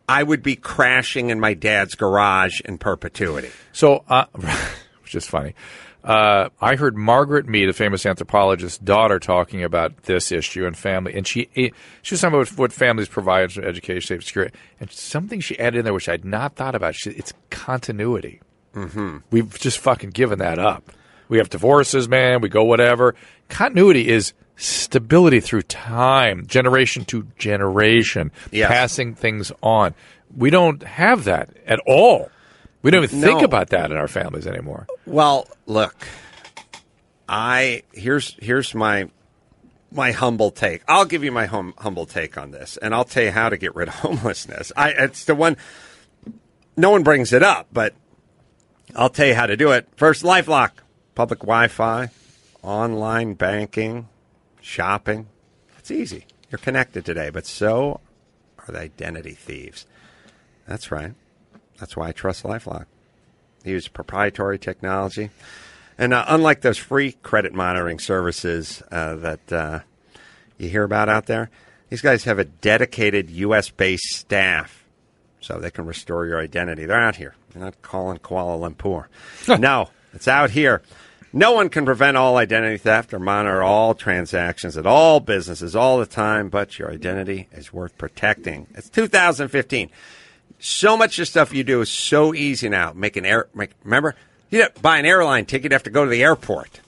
I 0.08 0.22
would 0.22 0.42
be 0.42 0.56
crashing 0.56 1.30
in 1.30 1.38
my 1.38 1.54
dad's 1.54 1.94
garage 1.94 2.60
in 2.62 2.78
perpetuity. 2.78 3.50
So, 3.72 4.04
uh, 4.08 4.24
which 5.02 5.14
is 5.14 5.26
funny. 5.26 5.54
Uh, 6.02 6.48
I 6.60 6.76
heard 6.76 6.96
Margaret 6.96 7.46
Mead, 7.46 7.68
a 7.68 7.72
famous 7.72 8.04
anthropologist's 8.04 8.78
daughter, 8.78 9.18
talking 9.18 9.62
about 9.62 10.04
this 10.04 10.32
issue 10.32 10.64
and 10.64 10.76
family, 10.76 11.14
and 11.14 11.26
she 11.26 11.50
eh, 11.54 11.70
she 12.02 12.14
was 12.14 12.20
talking 12.20 12.38
about 12.40 12.56
what 12.56 12.72
families 12.72 13.08
provide 13.08 13.52
for 13.52 13.62
education, 13.62 14.06
safety, 14.06 14.26
security, 14.26 14.56
and 14.80 14.90
something 14.90 15.40
she 15.40 15.58
added 15.58 15.80
in 15.80 15.84
there 15.84 15.92
which 15.92 16.08
I'd 16.08 16.24
not 16.24 16.54
thought 16.54 16.74
about. 16.74 16.94
She, 16.94 17.10
it's 17.10 17.34
continuity. 17.50 18.40
Mm-hmm. 18.74 19.18
We've 19.30 19.58
just 19.58 19.78
fucking 19.78 20.10
given 20.10 20.38
that 20.38 20.58
up. 20.58 20.92
We 21.28 21.38
have 21.38 21.50
divorces, 21.50 22.08
man. 22.08 22.40
We 22.40 22.48
go 22.48 22.64
whatever. 22.64 23.14
Continuity 23.48 24.08
is 24.08 24.32
stability 24.58 25.40
through 25.40 25.62
time, 25.62 26.46
generation 26.46 27.04
to 27.06 27.26
generation, 27.38 28.30
passing 28.52 29.14
things 29.14 29.50
on. 29.62 29.94
We 30.36 30.50
don't 30.50 30.82
have 30.82 31.24
that 31.24 31.50
at 31.66 31.80
all. 31.86 32.30
We 32.82 32.90
don't 32.90 33.04
even 33.04 33.20
think 33.20 33.42
about 33.42 33.70
that 33.70 33.90
in 33.90 33.96
our 33.96 34.08
families 34.08 34.46
anymore. 34.46 34.86
Well, 35.06 35.48
look, 35.66 36.06
I 37.28 37.82
here's 37.92 38.36
here's 38.40 38.74
my 38.74 39.08
my 39.90 40.12
humble 40.12 40.50
take. 40.50 40.82
I'll 40.86 41.04
give 41.04 41.24
you 41.24 41.32
my 41.32 41.46
hum, 41.46 41.74
humble 41.78 42.06
take 42.06 42.36
on 42.36 42.50
this, 42.50 42.76
and 42.76 42.94
I'll 42.94 43.04
tell 43.04 43.24
you 43.24 43.30
how 43.30 43.48
to 43.48 43.56
get 43.56 43.74
rid 43.74 43.88
of 43.88 43.94
homelessness. 43.96 44.72
I 44.76 44.90
it's 44.90 45.24
the 45.24 45.34
one 45.34 45.56
no 46.76 46.90
one 46.90 47.02
brings 47.02 47.32
it 47.32 47.42
up, 47.42 47.68
but 47.72 47.94
I'll 48.94 49.10
tell 49.10 49.26
you 49.26 49.34
how 49.34 49.46
to 49.46 49.56
do 49.56 49.72
it. 49.72 49.88
First, 49.96 50.22
LifeLock, 50.22 50.70
public 51.14 51.40
Wi-Fi, 51.40 52.08
online 52.62 53.34
banking, 53.34 54.08
shopping. 54.68 55.26
It's 55.78 55.90
easy. 55.90 56.26
You're 56.50 56.58
connected 56.58 57.04
today, 57.04 57.30
but 57.30 57.46
so 57.46 58.00
are 58.58 58.72
the 58.72 58.80
identity 58.80 59.32
thieves. 59.32 59.86
That's 60.66 60.90
right. 60.92 61.14
That's 61.78 61.96
why 61.96 62.08
I 62.08 62.12
trust 62.12 62.44
LifeLock. 62.44 62.86
They 63.62 63.70
use 63.70 63.88
proprietary 63.88 64.58
technology. 64.58 65.30
And 65.96 66.12
uh, 66.12 66.24
unlike 66.28 66.60
those 66.60 66.78
free 66.78 67.12
credit 67.22 67.54
monitoring 67.54 67.98
services 67.98 68.82
uh, 68.92 69.16
that 69.16 69.52
uh, 69.52 69.80
you 70.58 70.68
hear 70.68 70.84
about 70.84 71.08
out 71.08 71.26
there, 71.26 71.50
these 71.88 72.02
guys 72.02 72.24
have 72.24 72.38
a 72.38 72.44
dedicated 72.44 73.30
U.S. 73.30 73.70
based 73.70 74.14
staff 74.14 74.84
so 75.40 75.58
they 75.58 75.70
can 75.70 75.86
restore 75.86 76.26
your 76.26 76.40
identity. 76.40 76.84
They're 76.84 77.00
out 77.00 77.16
here. 77.16 77.34
They're 77.50 77.64
not 77.64 77.80
calling 77.80 78.18
Kuala 78.18 78.74
Lumpur. 78.74 79.06
no, 79.60 79.88
it's 80.12 80.28
out 80.28 80.50
here. 80.50 80.82
No 81.32 81.52
one 81.52 81.68
can 81.68 81.84
prevent 81.84 82.16
all 82.16 82.36
identity 82.36 82.78
theft 82.78 83.12
or 83.12 83.18
monitor 83.18 83.62
all 83.62 83.94
transactions 83.94 84.76
at 84.76 84.86
all 84.86 85.20
businesses 85.20 85.76
all 85.76 85.98
the 85.98 86.06
time, 86.06 86.48
but 86.48 86.78
your 86.78 86.90
identity 86.90 87.48
is 87.52 87.72
worth 87.72 87.98
protecting. 87.98 88.66
It's 88.74 88.88
2015 88.88 89.90
so 90.58 90.96
much 90.96 91.18
of 91.18 91.22
the 91.22 91.26
stuff 91.26 91.54
you 91.54 91.64
do 91.64 91.80
is 91.80 91.90
so 91.90 92.34
easy 92.34 92.68
now. 92.68 92.92
Make 92.92 93.16
an 93.16 93.24
air, 93.24 93.48
make, 93.54 93.70
remember, 93.84 94.14
you 94.50 94.66
buy 94.82 94.98
an 94.98 95.06
airline 95.06 95.46
ticket, 95.46 95.70
you 95.70 95.74
have 95.74 95.82
to 95.84 95.90
go 95.90 96.04
to 96.04 96.10
the 96.10 96.22
airport. 96.22 96.80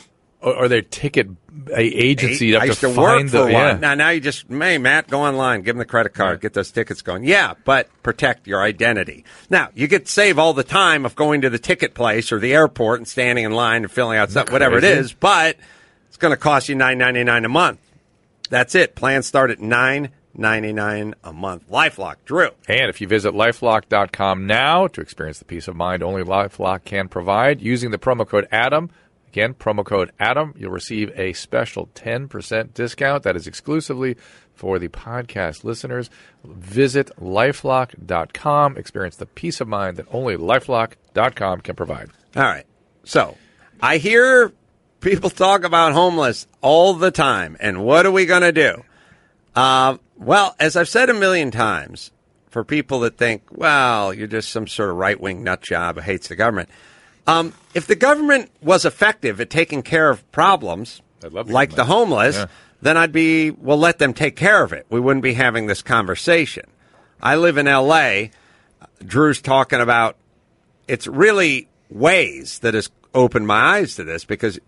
Or, 0.43 0.55
or 0.57 0.69
their 0.69 0.81
ticket 0.81 1.29
agency. 1.77 2.47
You 2.47 2.57
I 2.57 2.61
have 2.61 2.69
used 2.69 2.81
to, 2.81 2.89
to 2.89 2.95
find 2.95 3.25
work 3.25 3.31
for 3.31 3.37
the, 3.37 3.43
one. 3.43 3.53
yeah. 3.53 3.77
Now, 3.79 3.95
now 3.95 4.09
you 4.09 4.21
just, 4.21 4.47
hey, 4.49 4.79
Matt, 4.79 5.09
go 5.09 5.21
online, 5.21 5.61
give 5.61 5.75
them 5.75 5.81
the 5.81 5.85
credit 5.85 6.15
card, 6.15 6.41
get 6.41 6.55
those 6.55 6.71
tickets 6.71 7.03
going. 7.03 7.25
Yeah, 7.25 7.53
but 7.65 7.91
protect 8.03 8.47
your 8.47 8.63
identity. 8.63 9.27
Now, 9.51 9.69
you 9.75 9.87
get 9.87 10.07
to 10.07 10.11
save 10.13 10.39
all 10.39 10.55
the 10.55 10.65
time 10.65 11.05
of 11.05 11.15
going 11.15 11.43
to 11.43 11.51
the 11.51 11.59
ticket 11.59 11.93
place 11.93 12.33
or 12.33 12.39
the 12.39 12.55
airport 12.55 13.01
and 13.01 13.07
standing 13.07 13.45
in 13.45 13.53
line 13.53 13.83
and 13.83 13.93
filling 13.93 14.17
out 14.17 14.31
stuff, 14.31 14.51
whatever 14.51 14.79
it 14.79 14.85
is, 14.85 15.13
but 15.13 15.59
it's 16.09 16.17
going 16.17 16.33
to 16.33 16.39
cost 16.41 16.71
you 16.71 16.75
nine 16.75 16.97
ninety 16.97 17.23
nine 17.23 17.45
a 17.45 17.51
month. 17.51 17.81
That's 18.49 18.75
it. 18.75 18.95
Plans 18.95 19.27
start 19.27 19.51
at 19.51 19.61
nine 19.61 20.09
ninety 20.35 20.73
nine 20.73 21.15
a 21.23 21.35
month. 21.35 21.69
LifeLock, 21.69 22.17
Drew. 22.25 22.49
And 22.67 22.89
if 22.89 23.03
you 23.03 23.07
visit 23.07 23.35
lifelock.com 23.35 24.47
now 24.47 24.87
to 24.87 25.03
experience 25.03 25.39
the 25.39 25.45
peace 25.45 25.69
of 25.69 25.77
mind 25.77 26.03
only 26.03 26.23
Lifelock 26.25 26.85
can 26.85 27.09
provide, 27.09 27.61
using 27.61 27.91
the 27.91 27.99
promo 27.99 28.27
code 28.27 28.49
ADAM, 28.51 28.89
again, 29.31 29.55
promo 29.55 29.85
code 29.85 30.11
ADAM, 30.21 30.55
you'll 30.57 30.71
receive 30.71 31.13
a 31.19 31.33
special 31.33 31.89
10% 31.95 32.75
discount 32.75 33.23
that 33.23 33.37
is 33.37 33.47
exclusively 33.47 34.17
for 34.55 34.79
the 34.79 34.89
podcast 34.89 35.65
listeners. 35.65 36.11
Visit 36.45 37.11
lifelock.com, 37.21 38.77
experience 38.77 39.17
the 39.17 39.27
peace 39.27 39.61
of 39.61 39.69
mind 39.69 39.97
that 39.97 40.07
only 40.11 40.37
lifelock.com 40.37 41.61
can 41.61 41.77
provide. 41.77 42.11
All 42.37 42.43
right. 42.43 42.67
So 43.05 43.37
I 43.81 43.99
hear 43.99 44.53
people 45.01 45.31
talk 45.31 45.65
about 45.65 45.93
homeless 45.93 46.47
all 46.61 46.95
the 46.95 47.11
time. 47.11 47.57
And 47.61 47.85
what 47.85 48.07
are 48.07 48.13
we 48.13 48.27
going 48.27 48.43
to 48.43 48.53
do? 48.53 48.85
Uh, 49.55 49.97
well, 50.17 50.55
as 50.61 50.77
I've 50.77 50.89
said 50.89 51.09
a 51.09 51.15
million 51.15 51.51
times, 51.51 52.11
for 52.51 52.65
people 52.65 53.01
that 53.01 53.17
think, 53.17 53.43
well, 53.51 54.13
you're 54.13 54.27
just 54.27 54.51
some 54.51 54.67
sort 54.67 54.91
of 54.91 54.97
right 54.97 55.19
wing 55.21 55.43
nut 55.45 55.63
job 55.63 55.97
who 55.97 56.03
hates 56.03 56.29
the 56.29 56.37
government. 56.37 56.69
Um, 57.31 57.55
if 57.75 57.87
the 57.87 57.95
government 57.97 58.51
was 58.63 58.85
effective 58.85 59.41
at 59.41 59.51
taking 59.51 59.83
care 59.83 60.11
of 60.11 60.31
problems 60.33 61.01
I'd 61.25 61.33
love 61.33 61.47
the 61.49 61.53
like 61.53 61.75
the 61.75 61.85
homeless, 61.85 62.37
Yeah. 62.37 62.47
then 62.83 62.97
I'd 62.97 63.13
be, 63.13 63.51
well, 63.51 63.77
let 63.79 63.99
them 63.99 64.13
take 64.15 64.37
care 64.37 64.63
of 64.65 64.73
it. 64.73 64.87
We 64.91 65.01
wouldn't 65.01 65.23
be 65.23 65.35
having 65.35 65.67
this 65.67 65.83
conversation. 65.83 66.65
I 67.23 67.37
live 67.37 67.57
in 67.59 67.69
L.A. 67.69 68.31
Drew's 69.05 69.41
talking 69.43 69.81
about 69.81 70.17
it's 70.89 71.07
really 71.07 71.69
Waze 71.95 72.61
that 72.61 72.75
has 72.75 72.91
opened 73.15 73.47
my 73.47 73.77
eyes 73.79 73.97
to 73.97 74.05
this 74.05 74.25
because 74.25 74.59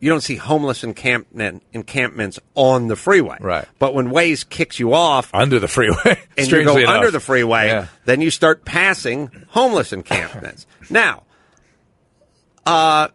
you 0.00 0.08
don't 0.10 0.22
see 0.22 0.36
homeless 0.36 0.82
encampment 0.82 1.62
encampments 1.72 2.40
on 2.54 2.88
the 2.88 2.96
freeway. 2.96 3.36
Right. 3.40 3.66
But 3.78 3.94
when 3.94 4.08
Waze 4.08 4.48
kicks 4.48 4.80
you 4.80 4.94
off 4.94 5.30
under 5.34 5.58
the 5.58 5.68
freeway, 5.68 6.18
and 6.38 6.50
you 6.50 6.64
go 6.64 6.76
enough. 6.76 6.88
under 6.96 7.10
the 7.10 7.20
freeway, 7.20 7.66
Yeah. 7.68 7.86
then 8.06 8.20
you 8.20 8.30
start 8.30 8.64
passing 8.64 9.30
homeless 9.48 9.92
encampments. 9.92 10.66
now, 10.90 11.22
uh, 12.70 13.08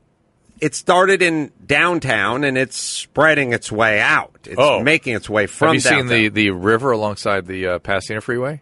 it 0.62 0.74
started 0.76 1.22
in 1.22 1.52
downtown 1.66 2.44
and 2.44 2.58
it's 2.58 2.78
spreading 2.78 3.54
its 3.54 3.72
way 3.72 4.00
out. 4.00 4.32
It's 4.46 4.56
Oh. 4.58 4.80
making 4.82 5.16
its 5.16 5.30
way 5.30 5.48
from 5.48 5.68
Have 5.68 5.74
you 5.76 5.80
seen 5.82 6.08
the, 6.08 6.30
the 6.30 6.52
river 6.52 6.92
alongside 6.92 7.46
the 7.46 7.68
uh, 7.68 7.80
Pasadena 7.80 8.22
Freeway? 8.22 8.62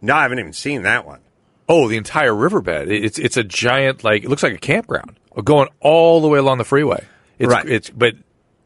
No, 0.00 0.14
I 0.14 0.22
haven't 0.22 0.38
even 0.38 0.52
seen 0.52 0.82
that 0.82 1.06
one. 1.06 1.20
Oh, 1.68 1.88
the 1.88 1.96
entire 1.96 2.34
riverbed. 2.34 2.90
It's 2.90 3.18
it's 3.18 3.36
a 3.36 3.44
giant 3.44 4.04
like 4.04 4.24
it 4.24 4.28
looks 4.28 4.42
like 4.42 4.52
a 4.52 4.58
campground 4.58 5.16
going 5.44 5.68
all 5.80 6.20
the 6.20 6.28
way 6.28 6.38
along 6.38 6.58
the 6.58 6.64
freeway. 6.64 7.04
It's, 7.38 7.50
Right. 7.50 7.66
It's 7.66 7.88
but 7.88 8.14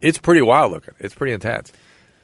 it's 0.00 0.18
pretty 0.18 0.42
wild 0.42 0.72
looking. 0.72 0.94
It's 0.98 1.14
pretty 1.14 1.32
intense. 1.32 1.72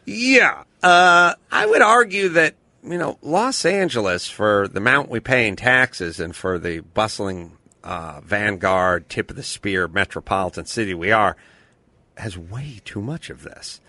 Yeah, 0.04 0.64
uh, 0.82 1.34
I 1.52 1.66
would 1.66 1.82
argue 1.82 2.30
that 2.30 2.54
you 2.82 2.98
know 2.98 3.18
Los 3.22 3.64
Angeles 3.64 4.28
for 4.28 4.66
the 4.66 4.78
amount 4.78 5.08
we 5.10 5.20
pay 5.20 5.46
in 5.46 5.56
taxes 5.56 6.18
and 6.18 6.34
for 6.34 6.58
the 6.58 6.80
bustling 6.80 7.52
uh, 7.84 8.20
vanguard, 8.22 9.08
tip 9.08 9.30
of 9.30 9.36
the 9.36 9.42
spear, 9.42 9.88
metropolitan 9.88 10.66
city 10.66 10.94
we 10.94 11.10
are, 11.12 11.36
has 12.16 12.36
way 12.36 12.80
too 12.84 13.00
much 13.00 13.30
of 13.30 13.42
this. 13.42 13.80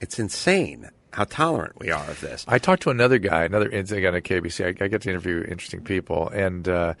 It's 0.00 0.18
insane 0.18 0.90
how 1.12 1.24
tolerant 1.24 1.78
we 1.78 1.90
are 1.90 2.08
of 2.10 2.20
this. 2.20 2.44
I 2.46 2.58
talked 2.58 2.82
to 2.82 2.90
another 2.90 3.18
guy, 3.18 3.44
another 3.44 3.68
guy 3.68 3.76
on 3.76 3.82
KABC. 3.82 4.64
I, 4.64 4.84
I 4.84 4.88
get 4.88 5.02
to 5.02 5.10
interview 5.10 5.44
interesting 5.48 5.82
people, 5.82 6.28
and 6.28 6.68
uh, 6.68 6.94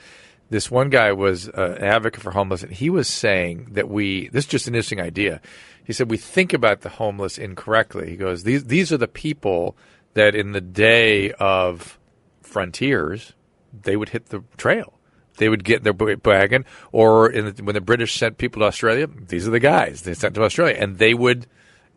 this 0.50 0.70
one 0.70 0.90
guy 0.90 1.12
was 1.12 1.48
uh, 1.48 1.76
an 1.78 1.84
advocate 1.84 2.22
for 2.22 2.30
homeless, 2.30 2.62
and 2.62 2.72
he 2.72 2.90
was 2.90 3.08
saying 3.08 3.68
that 3.72 3.88
we. 3.88 4.28
This 4.28 4.44
is 4.44 4.50
just 4.50 4.66
an 4.66 4.74
interesting 4.74 5.00
idea. 5.00 5.40
He 5.84 5.92
said 5.92 6.10
we 6.10 6.16
think 6.16 6.52
about 6.52 6.82
the 6.82 6.88
homeless 6.88 7.38
incorrectly. 7.38 8.10
He 8.10 8.16
goes, 8.16 8.42
these 8.42 8.64
these 8.64 8.92
are 8.92 8.98
the 8.98 9.08
people 9.08 9.76
that 10.14 10.34
in 10.34 10.52
the 10.52 10.60
day 10.60 11.32
of 11.32 11.98
frontiers, 12.42 13.34
they 13.72 13.96
would 13.96 14.10
hit 14.10 14.26
the 14.26 14.42
trail. 14.56 14.97
They 15.38 15.48
would 15.48 15.64
get 15.64 15.78
in 15.78 15.84
their 15.84 16.16
wagon, 16.24 16.64
or 16.92 17.30
in 17.30 17.54
the, 17.54 17.62
when 17.62 17.74
the 17.74 17.80
British 17.80 18.16
sent 18.18 18.38
people 18.38 18.60
to 18.60 18.66
Australia, 18.66 19.06
these 19.28 19.48
are 19.48 19.50
the 19.50 19.60
guys 19.60 20.02
they 20.02 20.14
sent 20.14 20.34
to 20.34 20.42
Australia, 20.44 20.76
and 20.78 20.98
they 20.98 21.14
would, 21.14 21.46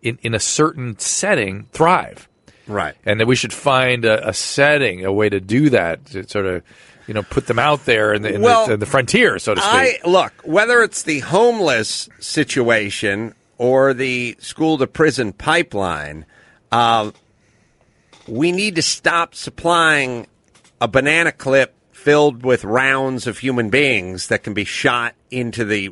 in, 0.02 0.18
in 0.22 0.34
a 0.34 0.40
certain 0.40 0.98
setting, 1.00 1.68
thrive 1.74 2.28
Right. 2.68 2.96
and 3.06 3.20
that 3.20 3.28
we 3.28 3.36
should 3.36 3.52
find 3.54 4.06
a, 4.06 4.30
a 4.30 4.34
setting, 4.34 5.04
a 5.04 5.12
way 5.12 5.28
to 5.30 5.40
do 5.42 5.70
that, 5.72 6.06
to 6.08 6.28
sort 6.30 6.46
of, 6.46 6.64
you 7.08 7.14
know, 7.14 7.24
put 7.24 7.48
them 7.48 7.60
out 7.60 7.86
there 7.86 8.14
in 8.14 8.22
the, 8.22 8.34
in 8.36 8.42
Well, 8.42 8.68
the, 8.68 8.74
in 8.76 8.80
the 8.80 8.86
frontier, 8.86 9.40
so 9.40 9.56
to 9.56 9.62
I 9.62 9.94
speak. 9.94 10.06
look 10.08 10.34
whether 10.46 10.82
it's 10.82 11.04
the 11.04 11.20
homeless 11.20 12.08
situation 12.20 13.34
or 13.58 13.94
the 13.94 14.38
school 14.40 14.78
to 14.78 14.88
prison 14.88 15.34
pipeline. 15.34 16.26
Uh, 16.72 17.12
we 18.28 18.52
need 18.52 18.76
to 18.76 18.82
stop 18.82 19.36
supplying 19.36 20.28
a 20.80 20.88
banana 20.88 21.32
clip 21.32 21.74
filled 22.02 22.44
with 22.44 22.64
rounds 22.64 23.28
of 23.28 23.38
human 23.38 23.70
beings 23.70 24.28
that 24.28 24.42
can 24.42 24.56
be 24.56 24.64
shot 24.64 25.14
into 25.30 25.64
the 25.64 25.92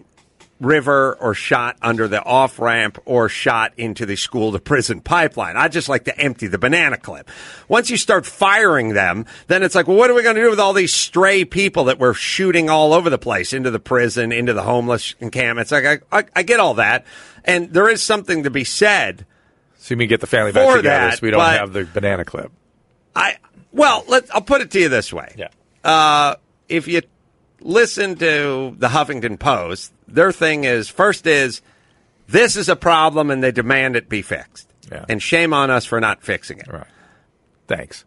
river 0.59 1.15
or 1.21 1.35
shot 1.35 1.77
under 1.83 2.07
the 2.07 2.21
off 2.23 2.57
ramp 2.57 2.97
or 3.05 3.29
shot 3.29 3.71
into 3.77 4.07
the 4.07 4.15
school 4.15 4.51
to 4.51 4.59
prison 4.59 5.01
pipeline. 5.01 5.55
I 5.55 5.67
just 5.67 5.87
like 5.87 6.05
to 6.05 6.19
empty 6.19 6.47
the 6.47 6.57
banana 6.57 6.97
clip. 6.97 7.29
Once 7.67 7.91
you 7.91 7.95
start 7.95 8.25
firing 8.25 8.93
them, 8.93 9.25
then 9.47 9.61
it's 9.61 9.75
like, 9.75 9.87
well, 9.87 9.97
what 9.97 10.09
are 10.09 10.15
we 10.15 10.23
going 10.23 10.35
to 10.35 10.41
do 10.41 10.49
with 10.49 10.59
all 10.59 10.73
these 10.73 10.93
stray 10.93 11.45
people 11.45 11.85
that 11.85 11.99
we're 11.99 12.15
shooting 12.15 12.71
all 12.71 12.93
over 12.93 13.11
the 13.11 13.19
place 13.19 13.53
into 13.53 13.69
the 13.69 13.79
prison, 13.79 14.31
into 14.31 14.53
the 14.53 14.63
homeless 14.63 15.13
encampments? 15.19 15.71
Like, 15.71 16.03
I, 16.11 16.17
I, 16.19 16.23
I 16.35 16.43
get 16.43 16.59
all 16.59 16.73
that. 16.73 17.05
And 17.45 17.71
there 17.71 17.87
is 17.87 18.01
something 18.01 18.43
to 18.43 18.49
be 18.49 18.63
said. 18.63 19.27
so 19.77 19.93
you 19.93 19.97
mean 19.97 20.09
get 20.09 20.21
the 20.21 20.27
family 20.27 20.51
back 20.53 20.67
together 20.67 20.81
that, 20.89 21.19
so 21.19 21.19
we 21.21 21.31
don't 21.31 21.39
have 21.39 21.71
the 21.71 21.85
banana 21.85 22.25
clip. 22.25 22.51
I, 23.15 23.37
well, 23.71 24.03
let 24.07 24.33
I'll 24.33 24.41
put 24.41 24.61
it 24.61 24.71
to 24.71 24.79
you 24.79 24.89
this 24.89 25.13
way. 25.13 25.35
Yeah. 25.37 25.49
Uh, 25.83 26.35
if 26.67 26.87
you 26.87 27.01
listen 27.61 28.15
to 28.15 28.75
the 28.77 28.87
Huffington 28.87 29.39
Post, 29.39 29.93
their 30.07 30.31
thing 30.31 30.63
is 30.63 30.89
first 30.89 31.27
is 31.27 31.61
this 32.27 32.55
is 32.55 32.69
a 32.69 32.75
problem 32.75 33.31
and 33.31 33.43
they 33.43 33.51
demand 33.51 33.95
it 33.95 34.09
be 34.09 34.21
fixed. 34.21 34.71
Yeah. 34.91 35.05
And 35.07 35.21
shame 35.21 35.53
on 35.53 35.69
us 35.69 35.85
for 35.85 35.99
not 35.99 36.23
fixing 36.23 36.59
it. 36.59 36.67
Right. 36.67 36.87
Thanks. 37.67 38.05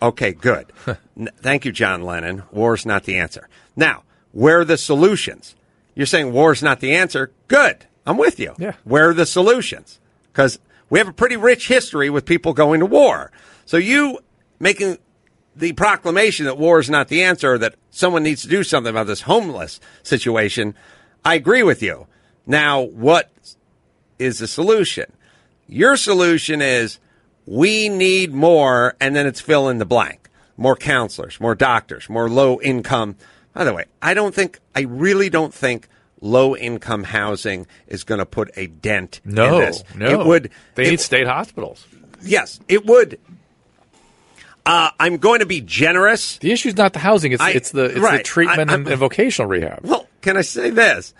Okay, 0.00 0.32
good. 0.32 0.72
Thank 1.40 1.64
you, 1.64 1.72
John 1.72 2.02
Lennon. 2.02 2.42
War's 2.50 2.86
not 2.86 3.04
the 3.04 3.16
answer. 3.16 3.48
Now, 3.76 4.04
where 4.32 4.60
are 4.60 4.64
the 4.64 4.76
solutions? 4.76 5.54
You're 5.94 6.06
saying 6.06 6.32
war's 6.32 6.62
not 6.62 6.80
the 6.80 6.94
answer. 6.94 7.32
Good. 7.48 7.86
I'm 8.06 8.16
with 8.16 8.38
you. 8.38 8.54
Yeah. 8.58 8.74
Where 8.84 9.10
are 9.10 9.14
the 9.14 9.26
solutions? 9.26 10.00
Because 10.32 10.58
we 10.88 10.98
have 10.98 11.08
a 11.08 11.12
pretty 11.12 11.36
rich 11.36 11.68
history 11.68 12.08
with 12.08 12.24
people 12.24 12.52
going 12.52 12.80
to 12.80 12.86
war. 12.86 13.30
So 13.66 13.76
you 13.76 14.18
making 14.58 14.98
the 15.58 15.72
proclamation 15.72 16.46
that 16.46 16.56
war 16.58 16.78
is 16.78 16.88
not 16.90 17.08
the 17.08 17.22
answer, 17.22 17.54
or 17.54 17.58
that 17.58 17.74
someone 17.90 18.22
needs 18.22 18.42
to 18.42 18.48
do 18.48 18.62
something 18.62 18.90
about 18.90 19.06
this 19.06 19.22
homeless 19.22 19.80
situation, 20.02 20.74
I 21.24 21.34
agree 21.34 21.62
with 21.62 21.82
you. 21.82 22.06
Now, 22.46 22.80
what 22.80 23.30
is 24.18 24.38
the 24.38 24.46
solution? 24.46 25.12
Your 25.66 25.96
solution 25.96 26.62
is 26.62 26.98
we 27.46 27.88
need 27.88 28.32
more, 28.32 28.94
and 29.00 29.14
then 29.14 29.26
it's 29.26 29.40
fill 29.40 29.68
in 29.68 29.78
the 29.78 29.84
blank. 29.84 30.28
More 30.56 30.76
counselors, 30.76 31.40
more 31.40 31.54
doctors, 31.54 32.08
more 32.08 32.28
low 32.28 32.60
income. 32.60 33.16
By 33.52 33.64
the 33.64 33.72
way, 33.74 33.84
I 34.02 34.14
don't 34.14 34.34
think, 34.34 34.58
I 34.74 34.82
really 34.82 35.30
don't 35.30 35.54
think 35.54 35.88
low 36.20 36.56
income 36.56 37.04
housing 37.04 37.66
is 37.86 38.02
going 38.02 38.18
to 38.18 38.26
put 38.26 38.50
a 38.56 38.66
dent 38.66 39.20
No, 39.24 39.54
in 39.58 39.60
this. 39.66 39.84
no. 39.94 40.20
It 40.20 40.26
would. 40.26 40.50
They 40.74 40.86
it- 40.86 40.90
need 40.90 41.00
state 41.00 41.26
hospitals. 41.26 41.86
Yes, 42.22 42.58
it 42.68 42.86
would. 42.86 43.20
Uh, 44.68 44.90
I'm 45.00 45.16
going 45.16 45.40
to 45.40 45.46
be 45.46 45.62
generous. 45.62 46.36
The 46.38 46.52
issue 46.52 46.68
is 46.68 46.76
not 46.76 46.92
the 46.92 46.98
housing; 46.98 47.32
it's 47.32 47.42
I- 47.42 47.50
it's 47.52 47.70
the 47.70 47.84
it's 47.86 47.98
right. 47.98 48.18
the 48.18 48.22
treatment 48.22 48.70
I- 48.70 48.74
and, 48.74 48.86
and 48.86 48.98
vocational 48.98 49.48
rehab. 49.48 49.80
Well, 49.82 50.06
can 50.20 50.36
I 50.36 50.42
say 50.42 50.68
this? 50.70 51.14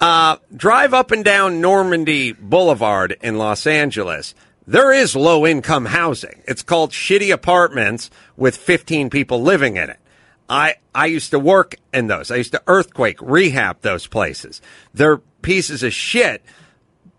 Uh, 0.00 0.36
drive 0.56 0.94
up 0.94 1.10
and 1.10 1.22
down 1.22 1.60
Normandie 1.60 2.32
Boulevard 2.32 3.18
in 3.20 3.36
Los 3.36 3.66
Angeles. 3.66 4.34
There 4.66 4.92
is 4.92 5.14
low 5.14 5.46
income 5.46 5.84
housing. 5.84 6.42
It's 6.46 6.62
called 6.62 6.92
shitty 6.92 7.32
apartments 7.32 8.08
with 8.36 8.56
15 8.56 9.10
people 9.10 9.42
living 9.42 9.76
in 9.76 9.90
it. 9.90 9.98
I, 10.48 10.76
I 10.94 11.06
used 11.06 11.32
to 11.32 11.38
work 11.38 11.76
in 11.92 12.06
those. 12.06 12.30
I 12.30 12.36
used 12.36 12.52
to 12.52 12.62
earthquake 12.66 13.18
rehab 13.20 13.82
those 13.82 14.06
places. 14.06 14.62
They're 14.94 15.18
pieces 15.42 15.82
of 15.82 15.92
shit, 15.92 16.42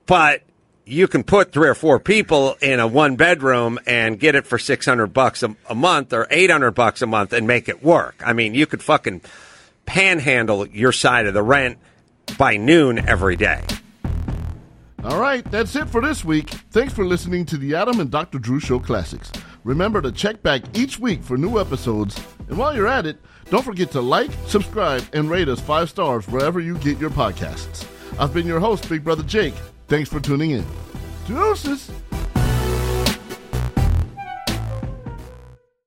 but 0.05 0.41
you 0.85 1.07
can 1.07 1.23
put 1.23 1.51
three 1.51 1.69
or 1.69 1.75
four 1.75 1.99
people 1.99 2.55
in 2.61 2.79
a 2.79 2.87
one 2.87 3.15
bedroom 3.15 3.79
and 3.85 4.19
get 4.19 4.35
it 4.35 4.45
for 4.45 4.57
600 4.57 5.07
bucks 5.07 5.43
a, 5.43 5.55
a 5.69 5.75
month 5.75 6.13
or 6.13 6.27
800 6.29 6.71
bucks 6.71 7.01
a 7.01 7.07
month 7.07 7.33
and 7.33 7.47
make 7.47 7.69
it 7.69 7.83
work. 7.83 8.21
I 8.25 8.33
mean, 8.33 8.53
you 8.53 8.65
could 8.65 8.83
fucking 8.83 9.21
panhandle 9.85 10.67
your 10.67 10.91
side 10.91 11.27
of 11.27 11.33
the 11.33 11.43
rent 11.43 11.77
by 12.37 12.57
noon 12.57 12.99
every 12.99 13.35
day. 13.35 13.63
All 15.03 15.19
right, 15.19 15.43
that's 15.49 15.75
it 15.75 15.89
for 15.89 15.99
this 15.99 16.23
week. 16.23 16.49
Thanks 16.49 16.93
for 16.93 17.03
listening 17.05 17.45
to 17.47 17.57
the 17.57 17.73
Adam 17.73 17.99
and 17.99 18.11
Dr. 18.11 18.37
Drew 18.37 18.59
Show 18.59 18.79
Classics. 18.79 19.31
Remember 19.63 19.99
to 20.01 20.11
check 20.11 20.43
back 20.43 20.61
each 20.77 20.99
week 20.99 21.23
for 21.23 21.37
new 21.37 21.59
episodes. 21.59 22.21
And 22.49 22.57
while 22.57 22.75
you're 22.75 22.87
at 22.87 23.07
it, 23.07 23.17
don't 23.49 23.63
forget 23.63 23.91
to 23.91 24.01
like, 24.01 24.29
subscribe, 24.45 25.03
and 25.13 25.29
rate 25.29 25.49
us 25.49 25.59
five 25.59 25.89
stars 25.89 26.27
wherever 26.27 26.59
you 26.59 26.77
get 26.77 26.99
your 26.99 27.09
podcasts. 27.09 27.85
I've 28.19 28.33
been 28.33 28.45
your 28.45 28.59
host, 28.59 28.87
Big 28.87 29.03
Brother 29.03 29.23
Jake. 29.23 29.55
Thanks 29.91 30.09
for 30.09 30.21
tuning 30.21 30.51
in. 30.51 30.65
Deuces. 31.27 31.91